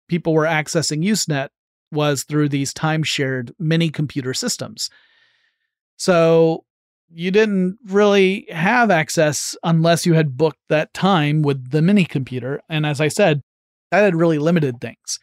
people 0.07 0.33
were 0.33 0.45
accessing 0.45 1.03
Usenet 1.05 1.49
was 1.91 2.23
through 2.23 2.49
these 2.49 2.73
time-shared 2.73 3.53
mini 3.59 3.89
computer 3.89 4.33
systems. 4.33 4.89
So 5.97 6.63
you 7.11 7.31
didn't 7.31 7.77
really 7.85 8.45
have 8.49 8.91
access 8.91 9.55
unless 9.63 10.05
you 10.05 10.13
had 10.13 10.37
booked 10.37 10.59
that 10.69 10.93
time 10.93 11.41
with 11.41 11.71
the 11.71 11.81
mini 11.81 12.05
computer. 12.05 12.61
And 12.69 12.85
as 12.85 13.01
I 13.01 13.07
said, 13.07 13.41
that 13.91 14.03
had 14.03 14.15
really 14.15 14.37
limited 14.37 14.79
things. 14.79 15.19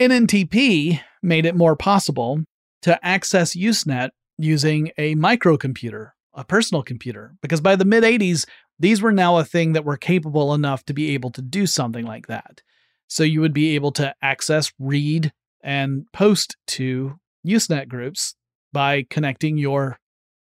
NNTP 0.00 1.00
made 1.22 1.46
it 1.46 1.54
more 1.54 1.76
possible 1.76 2.40
to 2.82 3.04
access 3.04 3.56
Usenet 3.56 4.10
using 4.38 4.90
a 4.98 5.14
microcomputer, 5.14 6.10
a 6.34 6.44
personal 6.44 6.82
computer, 6.82 7.34
because 7.42 7.60
by 7.60 7.76
the 7.76 7.84
mid 7.84 8.04
80s, 8.04 8.46
these 8.78 9.00
were 9.00 9.12
now 9.12 9.38
a 9.38 9.44
thing 9.44 9.72
that 9.72 9.84
were 9.84 9.96
capable 9.96 10.54
enough 10.54 10.84
to 10.86 10.94
be 10.94 11.14
able 11.14 11.30
to 11.30 11.42
do 11.42 11.66
something 11.66 12.04
like 12.04 12.26
that. 12.26 12.60
So 13.06 13.22
you 13.22 13.40
would 13.40 13.54
be 13.54 13.74
able 13.74 13.92
to 13.92 14.14
access, 14.20 14.72
read, 14.78 15.32
and 15.62 16.06
post 16.12 16.56
to 16.68 17.18
Usenet 17.46 17.88
groups 17.88 18.34
by 18.72 19.06
connecting 19.08 19.56
your 19.58 19.98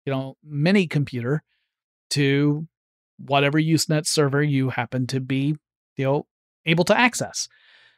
you 0.06 0.14
know, 0.14 0.38
mini 0.44 0.88
computer 0.88 1.44
to 2.12 2.68
whatever 3.18 3.60
Usenet 3.60 4.06
server 4.06 4.44
you 4.44 4.70
happen 4.70 5.08
to 5.08 5.20
be, 5.20 5.56
you 5.96 6.06
know, 6.06 6.26
able 6.66 6.84
to 6.86 6.98
access. 6.98 7.48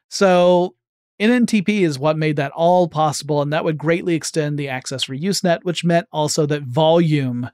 So 0.09 0.75
NNTP 1.19 1.81
is 1.81 1.97
what 1.97 2.17
made 2.17 2.35
that 2.35 2.51
all 2.51 2.87
possible, 2.87 3.41
and 3.41 3.51
that 3.53 3.63
would 3.63 3.77
greatly 3.77 4.15
extend 4.15 4.59
the 4.59 4.69
access 4.69 5.03
for 5.03 5.15
Usenet, 5.15 5.59
which 5.63 5.85
meant 5.85 6.07
also 6.11 6.45
that 6.45 6.63
volume, 6.63 7.49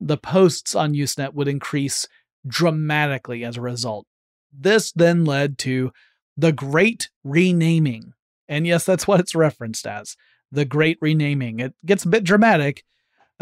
the 0.00 0.16
posts 0.16 0.74
on 0.74 0.94
Usenet 0.94 1.34
would 1.34 1.48
increase 1.48 2.06
dramatically 2.46 3.44
as 3.44 3.56
a 3.56 3.62
result. 3.62 4.06
This 4.52 4.92
then 4.92 5.24
led 5.24 5.58
to 5.58 5.92
the 6.36 6.52
Great 6.52 7.10
Renaming. 7.24 8.14
And 8.48 8.66
yes, 8.66 8.84
that's 8.84 9.06
what 9.06 9.20
it's 9.20 9.34
referenced 9.34 9.86
as 9.86 10.16
the 10.50 10.64
Great 10.64 10.98
Renaming. 11.00 11.60
It 11.60 11.74
gets 11.84 12.04
a 12.04 12.08
bit 12.08 12.24
dramatic, 12.24 12.84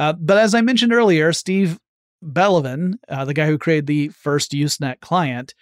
uh, 0.00 0.14
but 0.14 0.38
as 0.38 0.54
I 0.54 0.62
mentioned 0.62 0.94
earlier, 0.94 1.30
Steve 1.30 1.78
Bellovin, 2.24 2.94
uh, 3.06 3.26
the 3.26 3.34
guy 3.34 3.46
who 3.46 3.58
created 3.58 3.86
the 3.86 4.08
first 4.08 4.52
Usenet 4.52 5.00
client, 5.00 5.54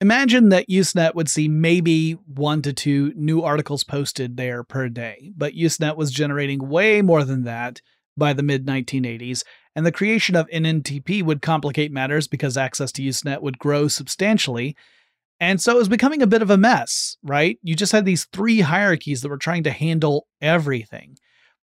imagine 0.00 0.48
that 0.48 0.70
Usenet 0.70 1.14
would 1.14 1.28
see 1.28 1.48
maybe 1.48 2.12
one 2.12 2.62
to 2.62 2.72
two 2.72 3.12
new 3.14 3.42
articles 3.42 3.84
posted 3.84 4.38
there 4.38 4.64
per 4.64 4.88
day, 4.88 5.32
but 5.36 5.52
Usenet 5.52 5.98
was 5.98 6.10
generating 6.10 6.66
way 6.66 7.02
more 7.02 7.24
than 7.24 7.44
that 7.44 7.82
by 8.16 8.32
the 8.32 8.42
mid 8.42 8.64
1980s, 8.64 9.44
and 9.76 9.84
the 9.84 9.92
creation 9.92 10.34
of 10.34 10.48
NNTP 10.48 11.22
would 11.22 11.42
complicate 11.42 11.92
matters 11.92 12.26
because 12.26 12.56
access 12.56 12.90
to 12.92 13.02
Usenet 13.02 13.42
would 13.42 13.58
grow 13.58 13.86
substantially. 13.86 14.74
And 15.40 15.60
so 15.60 15.72
it 15.72 15.78
was 15.78 15.88
becoming 15.90 16.22
a 16.22 16.26
bit 16.26 16.40
of 16.40 16.50
a 16.50 16.56
mess, 16.56 17.18
right? 17.22 17.58
You 17.62 17.74
just 17.76 17.92
had 17.92 18.06
these 18.06 18.24
three 18.32 18.60
hierarchies 18.60 19.20
that 19.20 19.28
were 19.28 19.36
trying 19.36 19.64
to 19.64 19.72
handle 19.72 20.26
everything. 20.40 21.18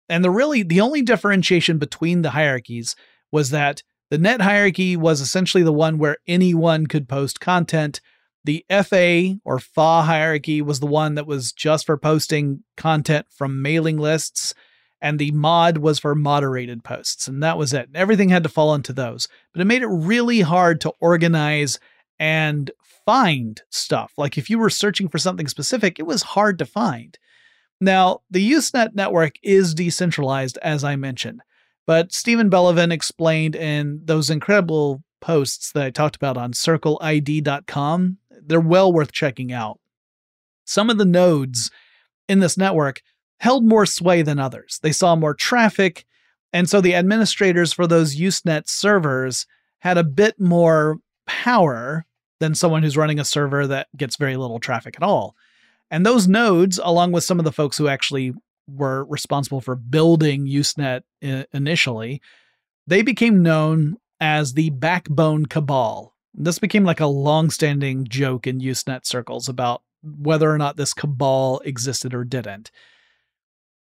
And 0.09 0.23
the 0.23 0.31
really 0.31 0.63
the 0.63 0.81
only 0.81 1.01
differentiation 1.01 1.77
between 1.77 2.23
the 2.23 2.31
hierarchies 2.31 2.95
was 3.31 3.51
that 3.51 3.83
the 4.09 4.17
net 4.17 4.41
hierarchy 4.41 4.97
was 4.97 5.21
essentially 5.21 5.63
the 5.63 5.71
one 5.71 5.99
where 5.99 6.17
anyone 6.27 6.87
could 6.87 7.07
post 7.07 7.39
content. 7.39 8.01
The 8.43 8.65
FA 8.83 9.35
or 9.45 9.59
FA 9.59 10.01
hierarchy 10.01 10.61
was 10.61 10.79
the 10.79 10.87
one 10.87 11.15
that 11.15 11.27
was 11.27 11.51
just 11.51 11.85
for 11.85 11.97
posting 11.97 12.63
content 12.75 13.27
from 13.29 13.61
mailing 13.61 13.97
lists, 13.97 14.55
and 15.01 15.19
the 15.19 15.31
mod 15.31 15.77
was 15.77 15.99
for 15.99 16.15
moderated 16.15 16.83
posts. 16.83 17.27
And 17.27 17.43
that 17.43 17.57
was 17.57 17.73
it. 17.73 17.89
Everything 17.93 18.29
had 18.29 18.43
to 18.43 18.49
fall 18.49 18.73
into 18.73 18.93
those. 18.93 19.27
But 19.53 19.61
it 19.61 19.65
made 19.65 19.83
it 19.83 19.87
really 19.87 20.41
hard 20.41 20.81
to 20.81 20.93
organize 20.99 21.79
and 22.19 22.71
find 23.05 23.61
stuff. 23.69 24.13
Like 24.17 24.37
if 24.37 24.49
you 24.49 24.57
were 24.57 24.69
searching 24.69 25.07
for 25.07 25.19
something 25.19 25.47
specific, 25.47 25.99
it 25.99 26.07
was 26.07 26.23
hard 26.23 26.57
to 26.59 26.65
find. 26.65 27.17
Now, 27.81 28.19
the 28.29 28.51
Usenet 28.51 28.93
network 28.93 29.35
is 29.41 29.73
decentralized, 29.73 30.57
as 30.61 30.83
I 30.83 30.95
mentioned, 30.95 31.41
But 31.85 32.11
Steven 32.11 32.49
Bellovin 32.49 32.91
explained 32.91 33.55
in 33.55 34.01
those 34.03 34.29
incredible 34.29 35.03
posts 35.21 35.71
that 35.71 35.83
I 35.83 35.89
talked 35.89 36.15
about 36.15 36.37
on 36.37 36.53
circleid.com, 36.53 38.17
they're 38.43 38.59
well 38.59 38.93
worth 38.93 39.11
checking 39.11 39.51
out. 39.51 39.79
Some 40.65 40.89
of 40.89 40.97
the 40.97 41.05
nodes 41.05 41.71
in 42.27 42.41
this 42.41 42.57
network 42.57 43.01
held 43.39 43.65
more 43.65 43.85
sway 43.85 44.21
than 44.21 44.39
others. 44.39 44.79
They 44.83 44.91
saw 44.91 45.15
more 45.15 45.33
traffic, 45.33 46.05
and 46.53 46.69
so 46.69 46.79
the 46.79 46.93
administrators 46.93 47.73
for 47.73 47.87
those 47.87 48.17
Usenet 48.17 48.69
servers 48.69 49.47
had 49.79 49.97
a 49.97 50.03
bit 50.03 50.39
more 50.39 50.97
power 51.25 52.05
than 52.39 52.53
someone 52.55 52.83
who's 52.83 52.97
running 52.97 53.19
a 53.19 53.25
server 53.25 53.65
that 53.65 53.87
gets 53.97 54.15
very 54.15 54.37
little 54.37 54.59
traffic 54.59 54.95
at 54.97 55.03
all. 55.03 55.35
And 55.91 56.05
those 56.05 56.27
nodes, 56.27 56.79
along 56.83 57.11
with 57.11 57.23
some 57.23 57.39
of 57.39 57.45
the 57.45 57.51
folks 57.51 57.77
who 57.77 57.87
actually 57.87 58.33
were 58.67 59.05
responsible 59.05 59.61
for 59.61 59.75
building 59.75 60.45
Usenet 60.45 61.01
initially, 61.21 62.21
they 62.85 63.01
became 63.01 63.41
known 63.41 63.97
as 64.19 64.53
the 64.53 64.69
backbone 64.69 65.45
cabal. 65.45 66.13
This 66.33 66.59
became 66.59 66.83
like 66.83 66.99
a 66.99 67.07
long-standing 67.07 68.05
joke 68.07 68.45
in 68.45 68.59
Usenet 68.59 69.05
circles 69.05 69.49
about 69.49 69.81
whether 70.03 70.51
or 70.51 70.57
not 70.57 70.77
this 70.77 70.93
cabal 70.93 71.59
existed 71.65 72.13
or 72.13 72.23
didn't. 72.23 72.71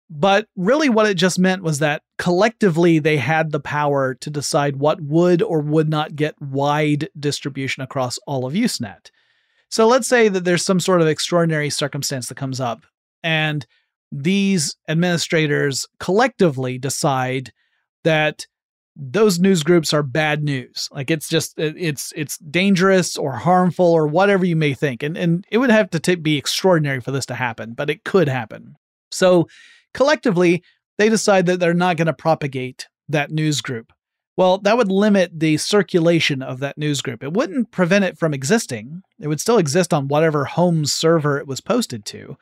But 0.09 0.47
really, 0.55 0.89
what 0.89 1.07
it 1.07 1.15
just 1.15 1.39
meant 1.39 1.65
was 1.65 1.81
that 1.81 2.03
collectively 2.17 3.01
they 3.01 3.17
had 3.17 3.51
the 3.51 3.59
power 3.59 4.15
to 4.15 4.31
decide 4.31 4.77
what 4.77 5.01
would 5.01 5.43
or 5.43 5.61
would 5.61 5.89
not 5.89 6.15
get 6.15 6.41
wide 6.41 7.09
distribution 7.19 7.83
across 7.83 8.17
all 8.27 8.47
of 8.47 8.55
Usenet. 8.55 9.11
So 9.71 9.87
let's 9.87 10.09
say 10.09 10.29
that 10.29 10.45
there's 10.45 10.64
some 10.64 10.81
sort 10.81 11.01
of 11.01 11.09
extraordinary 11.09 11.71
circumstance 11.71 12.29
that 12.29 12.37
comes 12.37 12.61
up, 12.61 12.87
and 13.23 13.67
these 14.12 14.77
administrators 14.89 15.87
collectively 15.99 16.79
decide 16.79 17.53
that 18.05 18.47
those 18.97 19.39
news 19.39 19.62
groups 19.62 19.93
are 19.93 20.03
bad 20.03 20.43
news. 20.43 20.89
Like 20.91 21.11
it's 21.11 21.29
just 21.29 21.59
it's 21.59 22.12
it's 22.17 22.39
dangerous 22.39 23.17
or 23.17 23.33
harmful 23.33 23.87
or 23.87 24.07
whatever 24.07 24.45
you 24.45 24.57
may 24.57 24.73
think. 24.73 25.03
And 25.03 25.17
and 25.19 25.45
it 25.51 25.59
would 25.59 25.71
have 25.71 25.91
to 25.91 26.01
t- 26.01 26.14
be 26.14 26.39
extraordinary 26.39 27.01
for 27.01 27.11
this 27.11 27.27
to 27.27 27.35
happen, 27.35 27.75
but 27.75 27.91
it 27.91 28.05
could 28.05 28.29
happen. 28.29 28.77
So 29.11 29.49
collectively, 29.93 30.62
they 30.99 31.11
decide 31.11 31.47
that 31.47 31.61
they're 31.61 31.75
not 31.75 31.99
going 31.99 32.07
to 32.07 32.14
propagate 32.14 32.87
that 33.09 33.31
news 33.31 33.61
group. 33.61 33.93
Well, 34.37 34.59
that 34.59 34.76
would 34.76 34.93
limit 34.93 35.41
the 35.41 35.57
circulation 35.57 36.43
of 36.43 36.61
that 36.61 36.76
news 36.76 37.01
group. 37.01 37.22
It 37.22 37.32
wouldn't 37.32 37.70
prevent 37.70 38.05
it 38.05 38.18
from 38.18 38.34
existing. 38.34 39.03
It 39.18 39.28
would 39.28 39.41
still 39.41 39.57
exist 39.57 39.95
on 39.95 40.09
whatever 40.09 40.45
home 40.45 40.84
server 40.84 41.39
it 41.39 41.47
was 41.47 41.62
posted 41.62 42.05
to. 42.07 42.37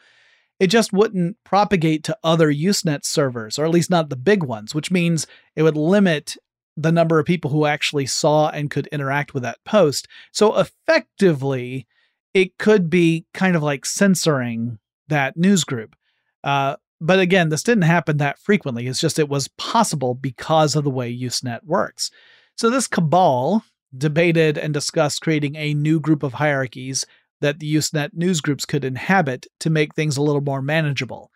It 0.59 0.69
just 0.69 0.93
wouldn't 0.93 1.37
propagate 1.45 2.03
to 2.05 2.19
other 2.25 2.53
Usenet 2.53 3.05
servers, 3.05 3.59
or 3.59 3.65
at 3.65 3.71
least 3.71 3.91
not 3.91 4.09
the 4.09 4.17
big 4.17 4.43
ones, 4.43 4.75
which 4.75 4.91
means 4.91 5.27
it 5.55 5.63
would 5.63 5.77
limit 5.77 6.37
the 6.77 6.93
number 6.93 7.21
of 7.21 7.27
people 7.27 7.51
who 7.51 7.67
actually 7.67 8.07
saw 8.07 8.49
and 8.49 8.71
could 8.71 8.89
interact 8.89 9.33
with 9.33 9.45
that 9.45 9.59
post. 9.65 10.09
So 10.33 10.59
effectively, 10.59 11.87
it 12.33 12.59
could 12.59 12.91
be 12.91 13.27
kind 13.33 13.55
of 13.55 13.63
like 13.63 13.87
censoring 13.87 14.79
that 15.09 15.37
news 15.37 15.63
group. 15.63 15.95
Uh, 16.43 16.77
but 17.01 17.19
again, 17.19 17.49
this 17.49 17.63
didn't 17.63 17.83
happen 17.83 18.17
that 18.19 18.39
frequently. 18.39 18.87
It's 18.87 19.01
just 19.01 19.19
it 19.19 19.29
was 19.29 19.49
possible 19.49 20.15
because 20.15 20.77
of 20.77 20.85
the 20.85 20.91
way 20.91 21.15
Usenet 21.15 21.65
works. 21.65 22.11
So 22.57 22.71
this 22.71 22.87
cabal 22.87 23.65
debated 23.97 24.59
and 24.59 24.73
discussed 24.73 25.23
creating 25.23 25.57
a 25.57 25.75
new 25.75 26.01
group 26.01 26.23
of 26.23 26.35
hierarchies 26.35 27.05
that 27.41 27.59
the 27.59 27.75
Usenet 27.75 28.15
news 28.15 28.41
groups 28.41 28.65
could 28.65 28.85
inhabit 28.85 29.47
to 29.61 29.71
make 29.71 29.95
things 29.95 30.17
a 30.17 30.23
little 30.23 30.41
more 30.41 30.63
manageable. 30.63 31.31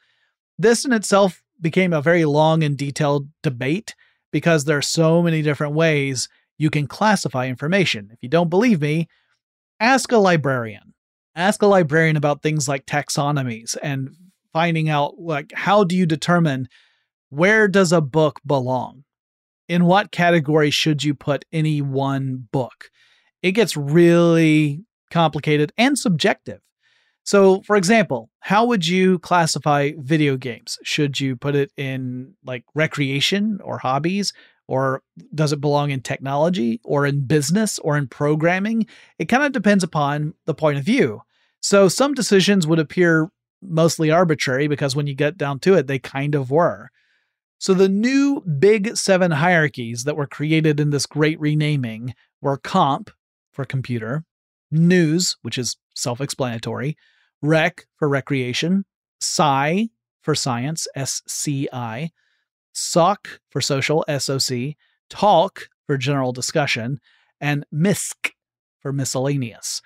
This 0.58 0.84
in 0.84 0.92
itself 0.92 1.42
became 1.60 1.92
a 1.92 2.02
very 2.02 2.24
long 2.24 2.62
and 2.62 2.76
detailed 2.76 3.28
debate 3.42 3.94
because 4.32 4.64
there 4.64 4.78
are 4.78 4.82
so 4.82 5.22
many 5.22 5.42
different 5.42 5.74
ways 5.74 6.28
you 6.56 6.70
can 6.70 6.86
classify 6.86 7.46
information. 7.46 8.10
If 8.12 8.18
you 8.22 8.28
don't 8.28 8.50
believe 8.50 8.80
me, 8.80 9.08
ask 9.80 10.10
a 10.12 10.18
librarian. 10.18 10.94
Ask 11.34 11.62
a 11.62 11.66
librarian 11.66 12.16
about 12.16 12.42
things 12.42 12.68
like 12.68 12.84
taxonomies 12.84 13.76
and 13.82 14.10
finding 14.52 14.88
out 14.88 15.18
like 15.18 15.52
how 15.54 15.84
do 15.84 15.96
you 15.96 16.06
determine 16.06 16.68
where 17.30 17.68
does 17.68 17.92
a 17.92 18.00
book 18.00 18.40
belong? 18.46 19.04
In 19.68 19.84
what 19.84 20.12
category 20.12 20.70
should 20.70 21.04
you 21.04 21.14
put 21.14 21.44
any 21.52 21.82
one 21.82 22.48
book? 22.52 22.90
It 23.42 23.52
gets 23.52 23.76
really 23.76 24.84
complicated 25.10 25.72
and 25.76 25.98
subjective. 25.98 26.60
So, 27.24 27.60
for 27.66 27.76
example, 27.76 28.30
how 28.40 28.64
would 28.64 28.86
you 28.86 29.18
classify 29.18 29.90
video 29.98 30.38
games? 30.38 30.78
Should 30.82 31.20
you 31.20 31.36
put 31.36 31.54
it 31.54 31.70
in 31.76 32.34
like 32.42 32.64
recreation 32.74 33.60
or 33.62 33.76
hobbies? 33.76 34.32
Or 34.66 35.02
does 35.34 35.52
it 35.52 35.60
belong 35.60 35.90
in 35.90 36.00
technology 36.00 36.80
or 36.84 37.04
in 37.04 37.26
business 37.26 37.78
or 37.80 37.98
in 37.98 38.06
programming? 38.06 38.86
It 39.18 39.26
kind 39.26 39.42
of 39.42 39.52
depends 39.52 39.84
upon 39.84 40.32
the 40.46 40.54
point 40.54 40.78
of 40.78 40.84
view. 40.84 41.20
So, 41.60 41.88
some 41.88 42.14
decisions 42.14 42.66
would 42.66 42.78
appear 42.78 43.30
mostly 43.62 44.10
arbitrary 44.10 44.68
because 44.68 44.94
when 44.94 45.06
you 45.06 45.14
get 45.14 45.36
down 45.36 45.58
to 45.60 45.74
it, 45.74 45.86
they 45.86 45.98
kind 45.98 46.34
of 46.34 46.50
were. 46.50 46.90
So 47.58 47.74
the 47.74 47.88
new 47.88 48.40
big 48.42 48.96
seven 48.96 49.32
hierarchies 49.32 50.04
that 50.04 50.16
were 50.16 50.26
created 50.28 50.78
in 50.78 50.90
this 50.90 51.06
great 51.06 51.40
renaming 51.40 52.14
were 52.40 52.56
comp 52.56 53.10
for 53.52 53.64
computer, 53.64 54.24
news, 54.70 55.36
which 55.42 55.58
is 55.58 55.76
self 55.94 56.20
explanatory, 56.20 56.96
rec 57.42 57.86
for 57.96 58.08
recreation, 58.08 58.84
sci 59.20 59.88
for 60.22 60.34
science, 60.34 60.86
S 60.94 61.22
C 61.26 61.68
I, 61.72 62.10
soc 62.72 63.40
for 63.50 63.60
social, 63.60 64.04
S 64.06 64.28
O 64.28 64.38
C, 64.38 64.76
talk 65.10 65.68
for 65.86 65.96
general 65.96 66.32
discussion, 66.32 67.00
and 67.40 67.64
misc 67.72 68.30
for 68.78 68.92
miscellaneous. 68.92 69.82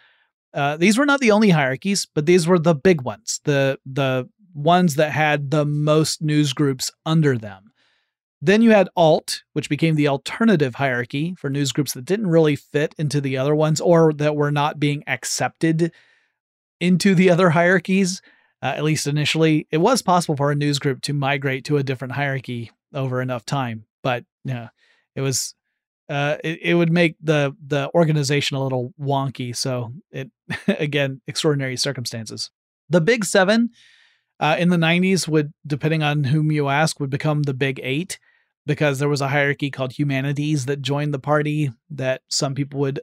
Uh, 0.55 0.77
these 0.77 0.99
were 0.99 1.07
not 1.07 1.21
the 1.21 1.31
only 1.31 1.51
hierarchies, 1.51 2.07
but 2.15 2.27
these 2.27 2.47
were 2.47 2.59
the 2.59 2.75
big 2.75 3.03
ones, 3.03 3.41
the 3.45 3.79
the 3.87 4.29
ones 4.55 4.97
that 4.97 5.13
had 5.13 5.51
the 5.51 5.65
most 5.65 6.21
news 6.21 6.53
groups 6.53 6.91
under 7.07 7.39
them. 7.39 7.73
Then 8.45 8.61
you 8.61 8.73
had 8.73 8.89
alt, 8.97 9.45
which 9.53 9.69
became 9.69 9.95
the 9.95 10.09
alternative 10.09 10.75
hierarchy 10.75 11.35
for 11.39 11.49
news 11.49 11.73
groups 11.73 11.95
that 11.95 12.05
didn't 12.05 12.27
really 12.27 12.57
fit 12.57 12.95
into 12.99 13.21
the 13.21 13.37
other 13.37 13.55
ones 13.55 13.81
or 13.81 14.13
that 14.15 14.37
were 14.37 14.51
not 14.51 14.81
being 14.81 15.05
accepted 15.07 15.93
into 16.81 17.15
the 17.15 17.31
other 17.31 17.51
hierarchies. 17.51 18.21
Uh, 18.61 18.75
at 18.77 18.85
least 18.85 19.07
initially, 19.07 19.67
it 19.71 19.79
was 19.79 20.03
possible 20.03 20.37
for 20.37 20.51
a 20.51 20.57
news 20.57 20.79
group 20.79 21.01
to 21.03 21.13
migrate 21.13 21.65
to 21.65 21.77
a 21.77 21.83
different 21.83 22.15
hierarchy 22.15 22.71
over 22.93 23.23
enough 23.23 23.47
time, 23.47 23.85
but 24.03 24.25
yeah, 24.45 24.69
it 25.15 25.21
was 25.21 25.55
uh, 26.09 26.37
it, 26.43 26.59
it 26.63 26.75
would 26.75 26.93
make 26.93 27.17
the 27.23 27.55
the 27.67 27.91
organization 27.95 28.57
a 28.57 28.63
little 28.63 28.93
wonky. 29.01 29.55
So 29.55 29.93
it 30.11 30.31
again, 30.67 31.21
extraordinary 31.27 31.77
circumstances. 31.77 32.51
The 32.91 33.01
Big 33.01 33.25
Seven 33.25 33.71
uh, 34.41 34.57
in 34.59 34.69
the 34.69 34.77
'90s 34.77 35.29
would, 35.29 35.53
depending 35.67 36.03
on 36.03 36.25
whom 36.25 36.53
you 36.53 36.69
ask, 36.69 37.01
would 37.01 37.11
become 37.11 37.43
the 37.43 37.55
Big 37.55 37.81
Eight 37.83 38.19
because 38.67 38.99
there 38.99 39.09
was 39.09 39.21
a 39.21 39.29
hierarchy 39.29 39.71
called 39.71 39.93
Humanities 39.93 40.67
that 40.67 40.83
joined 40.83 41.13
the 41.13 41.19
party 41.19 41.73
that 41.91 42.23
some 42.29 42.55
people 42.55 42.81
would 42.81 43.01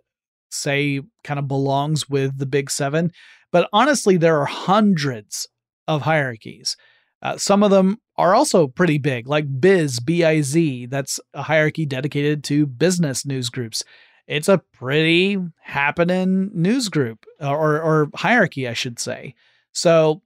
say 0.52 1.02
kind 1.24 1.40
of 1.40 1.48
belongs 1.48 2.10
with 2.10 2.38
the 2.38 2.46
Big 2.46 2.70
Seven. 2.70 3.12
But 3.52 3.70
honestly, 3.74 4.18
there 4.18 4.40
are 4.40 4.46
hundreds 4.46 5.48
of 5.88 6.04
hierarchies. 6.04 6.78
Uh, 7.22 7.38
some 7.38 7.64
of 7.64 7.72
them 7.72 7.98
are 8.16 8.34
also 8.34 8.68
pretty 8.68 8.98
big, 8.98 9.28
like 9.28 9.60
Biz, 9.60 10.00
B 10.00 10.24
I 10.24 10.42
Z. 10.42 10.86
That's 10.88 11.20
a 11.34 11.44
hierarchy 11.44 11.86
dedicated 11.86 12.44
to 12.46 12.66
business 12.66 13.26
news 13.26 13.50
groups. 13.50 13.84
It's 14.28 14.48
a 14.48 14.62
pretty 14.74 15.38
happening 15.62 16.52
news 16.54 16.88
group 16.88 17.26
or, 17.42 17.82
or 17.82 18.10
hierarchy, 18.16 18.68
I 18.68 18.74
should 18.74 19.00
say. 19.00 19.36
So 19.74 20.22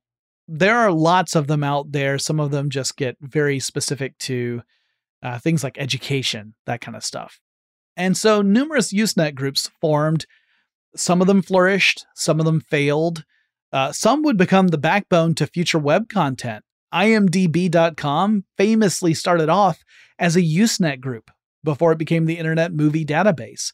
there 0.47 0.77
are 0.77 0.91
lots 0.91 1.35
of 1.35 1.47
them 1.47 1.63
out 1.63 1.91
there. 1.91 2.19
Some 2.19 2.39
of 2.39 2.51
them 2.51 2.69
just 2.69 2.97
get 2.97 3.17
very 3.21 3.59
specific 3.59 4.17
to 4.19 4.61
uh, 5.23 5.39
things 5.39 5.63
like 5.63 5.77
education, 5.77 6.53
that 6.65 6.81
kind 6.81 6.97
of 6.97 7.03
stuff. 7.03 7.39
And 7.95 8.17
so 8.17 8.41
numerous 8.41 8.91
Usenet 8.91 9.35
groups 9.35 9.71
formed. 9.79 10.25
Some 10.95 11.21
of 11.21 11.27
them 11.27 11.41
flourished, 11.41 12.05
some 12.13 12.39
of 12.39 12.45
them 12.45 12.59
failed. 12.59 13.23
Uh, 13.71 13.91
some 13.91 14.21
would 14.23 14.37
become 14.37 14.67
the 14.67 14.77
backbone 14.77 15.33
to 15.35 15.47
future 15.47 15.79
web 15.79 16.09
content. 16.09 16.63
IMDb.com 16.93 18.45
famously 18.57 19.13
started 19.13 19.49
off 19.49 19.83
as 20.19 20.35
a 20.35 20.41
Usenet 20.41 21.01
group 21.01 21.31
before 21.63 21.91
it 21.91 21.97
became 21.97 22.25
the 22.25 22.37
Internet 22.37 22.73
Movie 22.73 23.05
Database. 23.05 23.71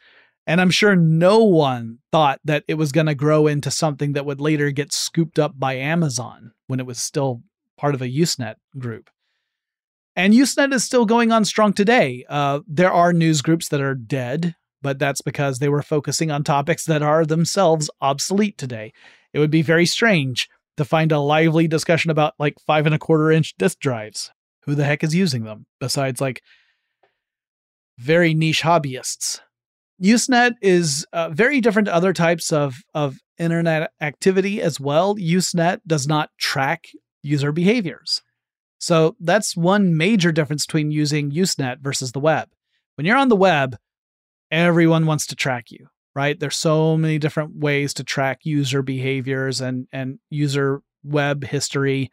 And 0.48 0.60
I'm 0.60 0.72
sure 0.72 0.96
no 0.96 1.44
one 1.44 2.00
thought 2.12 2.40
that 2.44 2.64
it 2.68 2.76
was 2.76 2.92
going 2.92 3.06
to 3.06 3.16
grow 3.16 3.46
into 3.46 3.70
something 3.70 4.14
that 4.14 4.26
would 4.26 4.42
later 4.42 4.72
get 4.72 4.92
scooped 4.92 5.38
up 5.38 5.60
by 5.60 5.74
Amazon 5.76 6.54
when 6.68 6.80
it 6.80 6.86
was 6.86 7.00
still 7.00 7.44
part 7.78 7.94
of 7.94 8.02
a 8.02 8.10
Usenet 8.10 8.56
group. 8.78 9.10
And 10.16 10.34
Usenet 10.34 10.74
is 10.74 10.84
still 10.84 11.06
going 11.06 11.32
on 11.32 11.46
strong 11.46 11.72
today. 11.72 12.26
Uh, 12.28 12.62
there 12.68 12.92
are 12.92 13.14
news 13.14 13.42
groups 13.42 13.70
that 13.70 13.80
are 13.80 13.96
dead, 13.96 14.56
but 14.82 14.98
that's 14.98 15.22
because 15.22 15.60
they 15.60 15.70
were 15.70 15.84
focusing 15.84 16.32
on 16.32 16.44
topics 16.44 16.86
that 16.86 17.04
are 17.04 17.26
themselves 17.26 17.90
obsolete 18.02 18.58
today. 18.58 18.92
It 19.34 19.40
would 19.40 19.52
be 19.52 19.62
very 19.62 19.86
strange 19.86 20.50
to 20.80 20.86
find 20.86 21.12
a 21.12 21.20
lively 21.20 21.68
discussion 21.68 22.10
about 22.10 22.34
like 22.40 22.56
five 22.66 22.86
and 22.86 22.96
a 22.96 23.00
quarter 23.00 23.32
inch 23.32 23.56
disk 23.58 23.80
drives. 23.80 24.32
Who 24.64 24.76
the 24.76 24.86
heck 24.86 25.04
is 25.04 25.16
using 25.16 25.44
them 25.44 25.66
besides 25.80 26.20
like 26.20 26.42
very 27.98 28.34
niche 28.34 28.62
hobbyists. 28.62 29.42
Usenet 30.02 30.54
is 30.62 31.06
uh, 31.12 31.30
very 31.30 31.60
different 31.60 31.88
to 31.88 31.94
other 31.94 32.14
types 32.14 32.54
of, 32.54 32.78
of 32.94 33.18
internet 33.38 33.92
activity 34.00 34.62
as 34.62 34.80
well. 34.80 35.16
Usenet 35.16 35.80
does 35.86 36.08
not 36.08 36.30
track 36.38 36.88
user 37.24 37.52
behaviors. 37.52 38.22
So 38.78 39.18
that's 39.20 39.58
one 39.58 39.98
major 39.98 40.32
difference 40.32 40.66
between 40.66 40.92
using 40.92 41.32
Usenet 41.32 41.80
versus 41.80 42.14
the 42.14 42.22
web. 42.22 42.48
When 42.96 43.06
you're 43.06 43.18
on 43.18 43.28
the 43.28 43.36
web, 43.36 43.78
everyone 44.52 45.06
wants 45.06 45.28
to 45.28 45.36
track 45.36 45.72
you, 45.72 45.88
right? 46.20 46.38
There's 46.38 46.58
so 46.58 46.98
many 46.98 47.18
different 47.18 47.56
ways 47.56 47.94
to 47.94 48.04
track 48.04 48.40
user 48.44 48.82
behaviors 48.82 49.62
and, 49.62 49.88
and 49.94 50.20
user 50.30 50.82
web 51.02 51.46
history. 51.46 52.12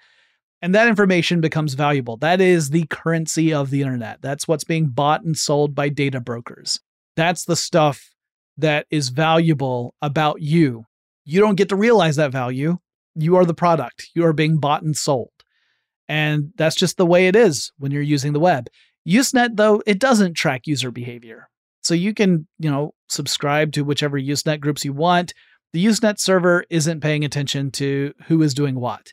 And 0.63 0.73
that 0.77 0.87
information 0.87 1.41
becomes 1.41 1.75
valuable. 1.75 2.17
That 2.19 2.41
is 2.41 2.71
the 2.71 2.87
currency 2.87 3.53
of 3.53 3.71
the 3.71 3.83
internet. 3.83 4.23
That's 4.23 4.47
what's 4.47 4.63
being 4.63 4.91
bought 4.91 5.25
and 5.25 5.37
sold 5.37 5.75
by 5.75 5.89
data 5.89 6.21
brokers. 6.21 6.79
That's 7.17 7.47
the 7.47 7.57
stuff 7.57 8.01
that 8.57 8.87
is 8.93 9.09
valuable 9.09 9.97
about 10.01 10.41
you. 10.41 10.85
You 11.25 11.41
don't 11.41 11.57
get 11.57 11.71
to 11.71 11.77
realize 11.77 12.15
that 12.15 12.31
value. 12.31 12.77
You 13.17 13.35
are 13.35 13.45
the 13.45 13.55
product. 13.55 14.11
You 14.15 14.25
are 14.25 14.33
being 14.33 14.59
bought 14.59 14.85
and 14.85 14.97
sold. 14.97 15.33
And 16.09 16.53
that's 16.55 16.77
just 16.77 16.97
the 16.97 17.07
way 17.07 17.27
it 17.27 17.35
is 17.35 17.73
when 17.77 17.91
you're 17.91 18.03
using 18.03 18.35
the 18.35 18.39
web. 18.39 18.69
Usenet, 19.05 19.57
though, 19.57 19.83
it 19.85 19.99
doesn't 19.99 20.35
track 20.35 20.69
user 20.69 20.93
behavior. 20.93 21.49
So 21.87 21.95
you 21.95 22.15
can, 22.15 22.47
you 22.59 22.71
know, 22.71 22.95
subscribe 23.09 23.73
to 23.73 23.85
whichever 23.85 24.19
Usenet 24.19 24.61
groups 24.61 24.85
you 24.85 24.93
want. 24.93 25.33
The 25.73 25.85
Usenet 25.85 26.19
server 26.19 26.65
isn't 26.71 27.01
paying 27.01 27.25
attention 27.25 27.71
to 27.73 28.13
who 28.27 28.43
is 28.43 28.55
doing 28.55 28.81
what. 28.81 29.13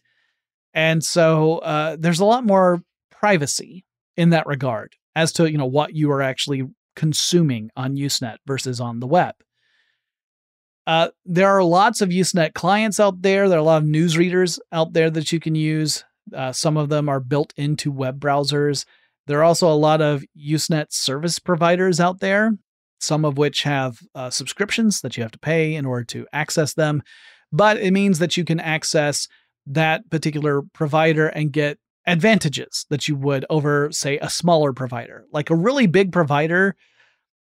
And 0.74 1.03
so 1.03 1.59
uh, 1.59 1.97
there's 1.99 2.19
a 2.19 2.26
lot 2.26 2.45
more 2.45 2.82
privacy 3.11 3.86
in 4.17 4.32
that 4.32 4.47
regard 4.47 4.93
as 5.15 5.32
to, 5.34 5.51
you 5.51 5.57
know, 5.57 5.65
what 5.65 5.93
you 5.93 6.11
are 6.11 6.21
actually 6.21 6.63
consuming 6.95 7.69
on 7.76 7.95
Usenet 7.95 8.38
versus 8.45 8.80
on 8.80 8.99
the 8.99 9.07
web. 9.07 9.36
Uh, 10.86 11.09
there 11.26 11.49
are 11.49 11.63
lots 11.63 12.01
of 12.01 12.09
Usenet 12.09 12.53
clients 12.53 12.99
out 12.99 13.21
there. 13.21 13.47
There 13.47 13.57
are 13.57 13.61
a 13.61 13.63
lot 13.63 13.84
of 13.84 13.88
news 13.88 14.17
readers 14.17 14.59
out 14.71 14.93
there 14.93 15.09
that 15.09 15.32
you 15.32 15.39
can 15.39 15.55
use. 15.55 16.03
Uh, 16.36 16.51
some 16.51 16.78
of 16.78 16.89
them 16.89 17.07
are 17.07 17.19
built 17.19 17.53
into 17.55 17.91
web 17.91 18.19
browsers. 18.19 18.86
There 19.28 19.39
are 19.39 19.43
also 19.43 19.71
a 19.71 19.76
lot 19.76 20.01
of 20.01 20.24
Usenet 20.38 20.91
service 20.91 21.39
providers 21.39 21.99
out 21.99 22.19
there, 22.19 22.57
some 23.03 23.25
of 23.25 23.37
which 23.37 23.63
have 23.63 23.99
uh, 24.15 24.29
subscriptions 24.29 25.01
that 25.01 25.17
you 25.17 25.23
have 25.23 25.31
to 25.31 25.39
pay 25.39 25.75
in 25.75 25.85
order 25.85 26.03
to 26.05 26.25
access 26.33 26.73
them. 26.73 27.03
But 27.51 27.77
it 27.77 27.91
means 27.91 28.19
that 28.19 28.37
you 28.37 28.45
can 28.45 28.59
access 28.59 29.27
that 29.67 30.09
particular 30.09 30.61
provider 30.73 31.27
and 31.27 31.51
get 31.51 31.77
advantages 32.05 32.85
that 32.89 33.07
you 33.07 33.15
would 33.15 33.45
over, 33.49 33.91
say, 33.91 34.17
a 34.19 34.29
smaller 34.29 34.73
provider. 34.73 35.25
Like 35.31 35.49
a 35.49 35.55
really 35.55 35.87
big 35.87 36.11
provider 36.11 36.75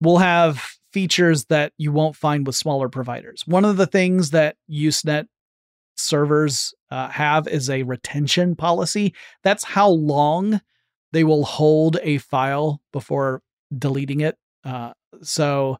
will 0.01 0.17
have 0.17 0.63
features 0.93 1.45
that 1.45 1.73
you 1.77 1.91
won't 1.91 2.15
find 2.15 2.47
with 2.47 2.55
smaller 2.55 2.89
providers. 2.89 3.43
One 3.45 3.65
of 3.65 3.77
the 3.77 3.85
things 3.85 4.31
that 4.31 4.55
Usenet 4.71 5.27
servers 5.95 6.73
uh, 6.89 7.09
have 7.09 7.47
is 7.47 7.69
a 7.69 7.83
retention 7.83 8.55
policy. 8.55 9.13
That's 9.43 9.63
how 9.63 9.89
long 9.89 10.61
they 11.11 11.23
will 11.23 11.45
hold 11.45 11.97
a 12.01 12.17
file 12.19 12.81
before 12.93 13.41
deleting 13.77 14.21
it. 14.21 14.37
Uh, 14.67 14.91
so, 15.21 15.77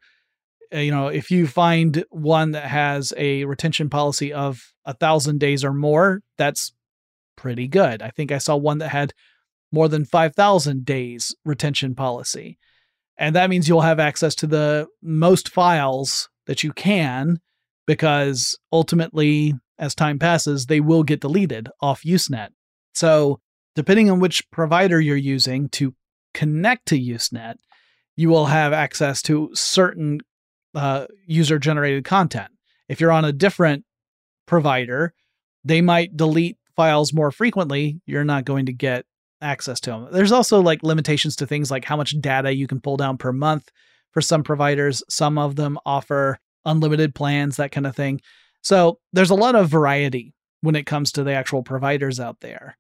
uh, 0.74 0.80
you 0.80 0.92
know, 0.92 1.08
if 1.08 1.30
you 1.30 1.46
find 1.46 2.06
one 2.10 2.52
that 2.52 2.64
has 2.64 3.14
a 3.18 3.44
retention 3.44 3.90
policy 3.90 4.32
of 4.32 4.62
a 4.86 4.94
thousand 4.94 5.40
days 5.40 5.66
or 5.66 5.74
more, 5.74 6.22
that's 6.38 6.72
pretty 7.36 7.68
good. 7.68 8.02
I 8.02 8.12
think 8.12 8.32
I 8.32 8.38
saw 8.38 8.56
one 8.56 8.78
that 8.78 8.90
had 8.90 9.14
more 9.74 9.90
than 9.90 10.06
5,000 10.06 10.86
days 10.86 11.36
retention 11.44 11.96
policy. 11.96 12.58
And 13.18 13.36
that 13.36 13.50
means 13.50 13.68
you'll 13.68 13.82
have 13.82 14.00
access 14.00 14.34
to 14.36 14.48
the 14.48 14.88
most 15.02 15.50
files 15.50 16.30
that 16.46 16.64
you 16.64 16.72
can 16.72 17.40
because 17.88 18.58
ultimately, 18.72 19.54
as 19.78 19.96
time 19.96 20.18
passes, 20.18 20.68
they 20.68 20.80
will 20.80 21.04
get 21.04 21.20
deleted 21.20 21.68
off 21.82 22.04
Usenet. 22.04 22.50
So, 22.94 23.42
depending 23.76 24.10
on 24.10 24.20
which 24.20 24.50
provider 24.50 25.02
you're 25.02 25.18
using 25.18 25.68
to 25.70 25.94
connect 26.34 26.88
to 26.88 27.00
Usenet, 27.00 27.56
you 28.18 28.28
will 28.28 28.48
have 28.48 28.74
access 28.74 29.22
to 29.22 29.50
certain 29.54 30.20
uh, 30.76 31.06
user 31.26 31.60
generated 31.60 32.04
content. 32.04 32.52
If 32.90 33.00
you're 33.00 33.12
on 33.12 33.24
a 33.24 33.32
different 33.32 33.86
provider, 34.46 35.14
they 35.64 35.82
might 35.82 36.18
delete 36.18 36.58
files 36.76 37.14
more 37.14 37.32
frequently. 37.32 38.02
You're 38.06 38.26
not 38.26 38.44
going 38.44 38.66
to 38.66 38.74
get 38.74 39.06
access 39.42 39.80
to 39.82 39.92
them. 39.92 40.08
There's 40.12 40.32
also 40.32 40.62
like 40.62 40.84
limitations 40.84 41.36
to 41.38 41.48
things 41.48 41.72
like 41.72 41.86
how 41.86 41.96
much 41.96 42.20
data 42.20 42.54
you 42.54 42.68
can 42.68 42.82
pull 42.82 42.98
down 42.98 43.18
per 43.18 43.32
month 43.32 43.70
for 44.12 44.22
some 44.22 44.44
providers. 44.44 45.04
Some 45.10 45.38
of 45.38 45.56
them 45.56 45.78
offer 45.86 46.40
unlimited 46.66 47.14
plans, 47.14 47.58
that 47.58 47.72
kind 47.72 47.86
of 47.86 47.96
thing. 47.96 48.20
So 48.62 49.00
there's 49.14 49.30
a 49.30 49.36
lot 49.36 49.56
of 49.56 49.70
variety 49.70 50.34
when 50.62 50.76
it 50.76 50.86
comes 50.86 51.12
to 51.14 51.24
the 51.24 51.34
actual 51.34 51.64
providers 51.64 52.20
out 52.20 52.40
there. 52.40 52.78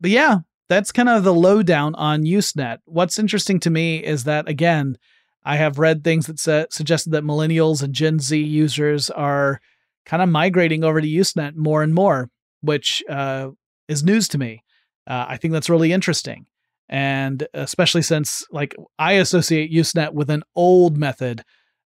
But 0.00 0.10
yeah, 0.10 0.38
that's 0.68 0.92
kind 0.92 1.08
of 1.08 1.24
the 1.24 1.34
lowdown 1.34 1.94
on 1.94 2.24
Usenet. 2.24 2.78
What's 2.84 3.18
interesting 3.18 3.58
to 3.60 3.70
me 3.70 4.04
is 4.04 4.24
that, 4.24 4.48
again, 4.48 4.96
I 5.44 5.56
have 5.56 5.78
read 5.78 6.04
things 6.04 6.26
that 6.26 6.38
sa- 6.38 6.66
suggested 6.70 7.10
that 7.12 7.24
millennials 7.24 7.82
and 7.82 7.94
Gen 7.94 8.18
Z 8.18 8.38
users 8.38 9.08
are 9.10 9.60
kind 10.04 10.22
of 10.22 10.28
migrating 10.28 10.84
over 10.84 11.00
to 11.00 11.06
Usenet 11.06 11.56
more 11.56 11.82
and 11.82 11.94
more, 11.94 12.28
which 12.60 13.02
uh, 13.08 13.48
is 13.88 14.04
news 14.04 14.28
to 14.28 14.38
me. 14.38 14.62
Uh, 15.06 15.24
I 15.28 15.36
think 15.38 15.52
that's 15.52 15.70
really 15.70 15.92
interesting. 15.92 16.46
And 16.90 17.46
especially 17.54 18.02
since, 18.02 18.44
like, 18.50 18.74
I 18.98 19.12
associate 19.12 19.72
Usenet 19.72 20.12
with 20.12 20.30
an 20.30 20.42
old 20.54 20.96
method 20.96 21.44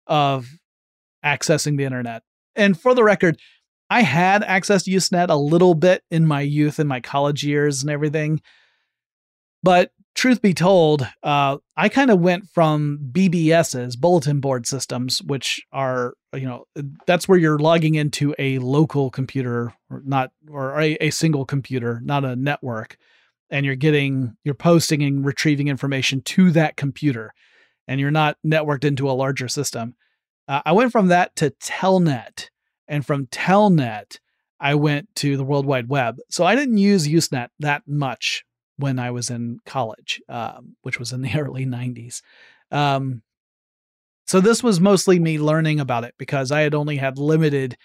of 0.07 0.47
accessing 1.23 1.77
the 1.77 1.85
internet. 1.85 2.23
And 2.55 2.79
for 2.79 2.93
the 2.93 3.03
record, 3.03 3.39
I 3.89 4.01
had 4.01 4.43
access 4.43 4.83
to 4.83 4.91
Usenet 4.91 5.29
a 5.29 5.35
little 5.35 5.73
bit 5.75 6.03
in 6.09 6.25
my 6.25 6.41
youth 6.41 6.79
and 6.79 6.89
my 6.89 6.99
college 6.99 7.43
years 7.43 7.81
and 7.81 7.91
everything. 7.91 8.41
But 9.63 9.91
truth 10.15 10.41
be 10.41 10.53
told, 10.53 11.07
uh, 11.23 11.57
I 11.77 11.89
kind 11.89 12.11
of 12.11 12.19
went 12.19 12.47
from 12.49 12.99
BBSs, 13.11 13.97
bulletin 13.97 14.39
board 14.39 14.65
systems, 14.65 15.21
which 15.21 15.61
are, 15.71 16.15
you 16.33 16.45
know, 16.47 16.65
that's 17.05 17.27
where 17.27 17.37
you're 17.37 17.59
logging 17.59 17.95
into 17.95 18.33
a 18.37 18.59
local 18.59 19.09
computer 19.09 19.73
or 19.89 20.01
not, 20.05 20.31
or 20.49 20.79
a, 20.79 20.93
a 20.95 21.09
single 21.11 21.45
computer, 21.45 22.01
not 22.03 22.25
a 22.25 22.35
network. 22.35 22.97
And 23.49 23.65
you're 23.65 23.75
getting, 23.75 24.35
you're 24.43 24.53
posting 24.53 25.03
and 25.03 25.25
retrieving 25.25 25.67
information 25.67 26.21
to 26.21 26.51
that 26.51 26.77
computer 26.77 27.33
and 27.87 27.99
you're 27.99 28.11
not 28.11 28.37
networked 28.45 28.85
into 28.85 29.09
a 29.09 29.13
larger 29.13 29.47
system. 29.47 29.95
Uh, 30.47 30.61
I 30.65 30.71
went 30.71 30.91
from 30.91 31.07
that 31.07 31.35
to 31.37 31.51
Telnet. 31.51 32.49
And 32.87 33.05
from 33.05 33.27
Telnet, 33.27 34.19
I 34.59 34.75
went 34.75 35.13
to 35.15 35.37
the 35.37 35.43
World 35.43 35.65
Wide 35.65 35.87
Web. 35.87 36.17
So 36.29 36.45
I 36.45 36.55
didn't 36.55 36.77
use 36.77 37.07
Usenet 37.07 37.49
that 37.59 37.83
much 37.87 38.43
when 38.81 38.99
I 38.99 39.11
was 39.11 39.29
in 39.29 39.59
college, 39.65 40.21
um, 40.27 40.75
which 40.81 40.99
was 40.99 41.13
in 41.13 41.21
the 41.21 41.33
early 41.39 41.65
90s. 41.65 42.21
Um, 42.71 43.21
so 44.27 44.39
this 44.39 44.63
was 44.63 44.79
mostly 44.79 45.19
me 45.19 45.39
learning 45.39 45.79
about 45.79 46.03
it 46.03 46.15
because 46.17 46.51
I 46.51 46.61
had 46.61 46.75
only 46.75 46.97
had 46.97 47.17
limited 47.17 47.77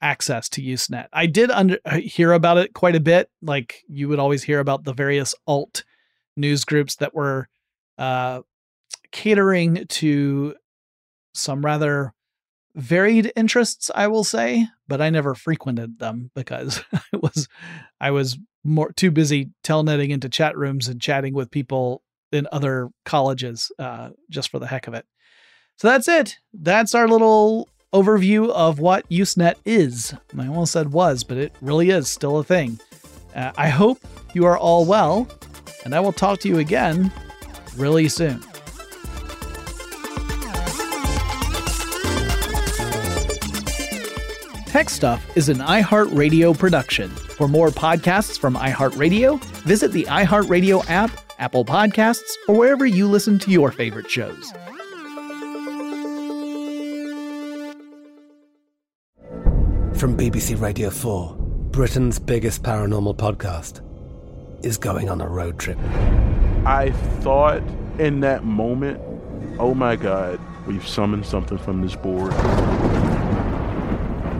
access 0.00 0.48
to 0.50 0.62
Usenet. 0.62 1.06
I 1.12 1.26
did 1.26 1.50
under, 1.50 1.78
uh, 1.84 1.98
hear 1.98 2.32
about 2.32 2.58
it 2.58 2.72
quite 2.74 2.94
a 2.94 3.00
bit. 3.00 3.30
Like 3.42 3.82
you 3.88 4.08
would 4.08 4.18
always 4.18 4.42
hear 4.42 4.60
about 4.60 4.84
the 4.84 4.92
various 4.92 5.34
alt 5.46 5.84
news 6.36 6.64
groups 6.64 6.96
that 6.96 7.14
were 7.14 7.48
uh, 7.96 8.42
catering 9.10 9.86
to 9.88 10.54
some 11.34 11.64
rather 11.64 12.12
varied 12.78 13.32
interests, 13.36 13.90
I 13.94 14.06
will 14.06 14.24
say, 14.24 14.68
but 14.86 15.00
I 15.00 15.10
never 15.10 15.34
frequented 15.34 15.98
them 15.98 16.30
because 16.34 16.82
I 16.92 17.16
was 17.20 17.48
I 18.00 18.10
was 18.12 18.38
more 18.64 18.92
too 18.92 19.10
busy 19.10 19.50
telnetting 19.64 20.10
into 20.10 20.28
chat 20.28 20.56
rooms 20.56 20.88
and 20.88 21.00
chatting 21.00 21.34
with 21.34 21.50
people 21.50 22.02
in 22.32 22.46
other 22.52 22.90
colleges 23.04 23.72
uh, 23.78 24.10
just 24.30 24.50
for 24.50 24.58
the 24.58 24.66
heck 24.66 24.86
of 24.86 24.94
it. 24.94 25.06
So 25.76 25.88
that's 25.88 26.08
it. 26.08 26.36
That's 26.52 26.94
our 26.94 27.08
little 27.08 27.68
overview 27.92 28.50
of 28.50 28.78
what 28.78 29.08
Usenet 29.08 29.54
is. 29.64 30.14
I 30.36 30.46
almost 30.46 30.72
said 30.72 30.92
was, 30.92 31.24
but 31.24 31.36
it 31.36 31.54
really 31.60 31.90
is 31.90 32.08
still 32.08 32.38
a 32.38 32.44
thing. 32.44 32.78
Uh, 33.34 33.52
I 33.56 33.68
hope 33.68 34.00
you 34.34 34.44
are 34.44 34.58
all 34.58 34.84
well, 34.84 35.28
and 35.84 35.94
I 35.94 36.00
will 36.00 36.12
talk 36.12 36.40
to 36.40 36.48
you 36.48 36.58
again 36.58 37.12
really 37.76 38.08
soon. 38.08 38.42
Tech 44.78 44.90
Stuff 44.90 45.36
is 45.36 45.48
an 45.48 45.58
iHeartRadio 45.58 46.56
production. 46.56 47.10
For 47.10 47.48
more 47.48 47.70
podcasts 47.70 48.38
from 48.38 48.54
iHeartRadio, 48.54 49.42
visit 49.64 49.90
the 49.90 50.04
iHeartRadio 50.04 50.88
app, 50.88 51.10
Apple 51.40 51.64
Podcasts, 51.64 52.30
or 52.46 52.54
wherever 52.54 52.86
you 52.86 53.08
listen 53.08 53.40
to 53.40 53.50
your 53.50 53.72
favorite 53.72 54.08
shows. 54.08 54.52
From 59.96 60.16
BBC 60.16 60.60
Radio 60.60 60.90
4, 60.90 61.34
Britain's 61.72 62.20
biggest 62.20 62.62
paranormal 62.62 63.16
podcast 63.16 63.82
is 64.64 64.78
going 64.78 65.08
on 65.10 65.20
a 65.20 65.26
road 65.26 65.58
trip. 65.58 65.78
I 66.64 66.92
thought 67.18 67.64
in 67.98 68.20
that 68.20 68.44
moment, 68.44 69.00
Oh 69.58 69.74
my 69.74 69.96
god, 69.96 70.38
we've 70.68 70.86
summoned 70.86 71.26
something 71.26 71.58
from 71.58 71.82
this 71.82 71.96
board. 71.96 72.32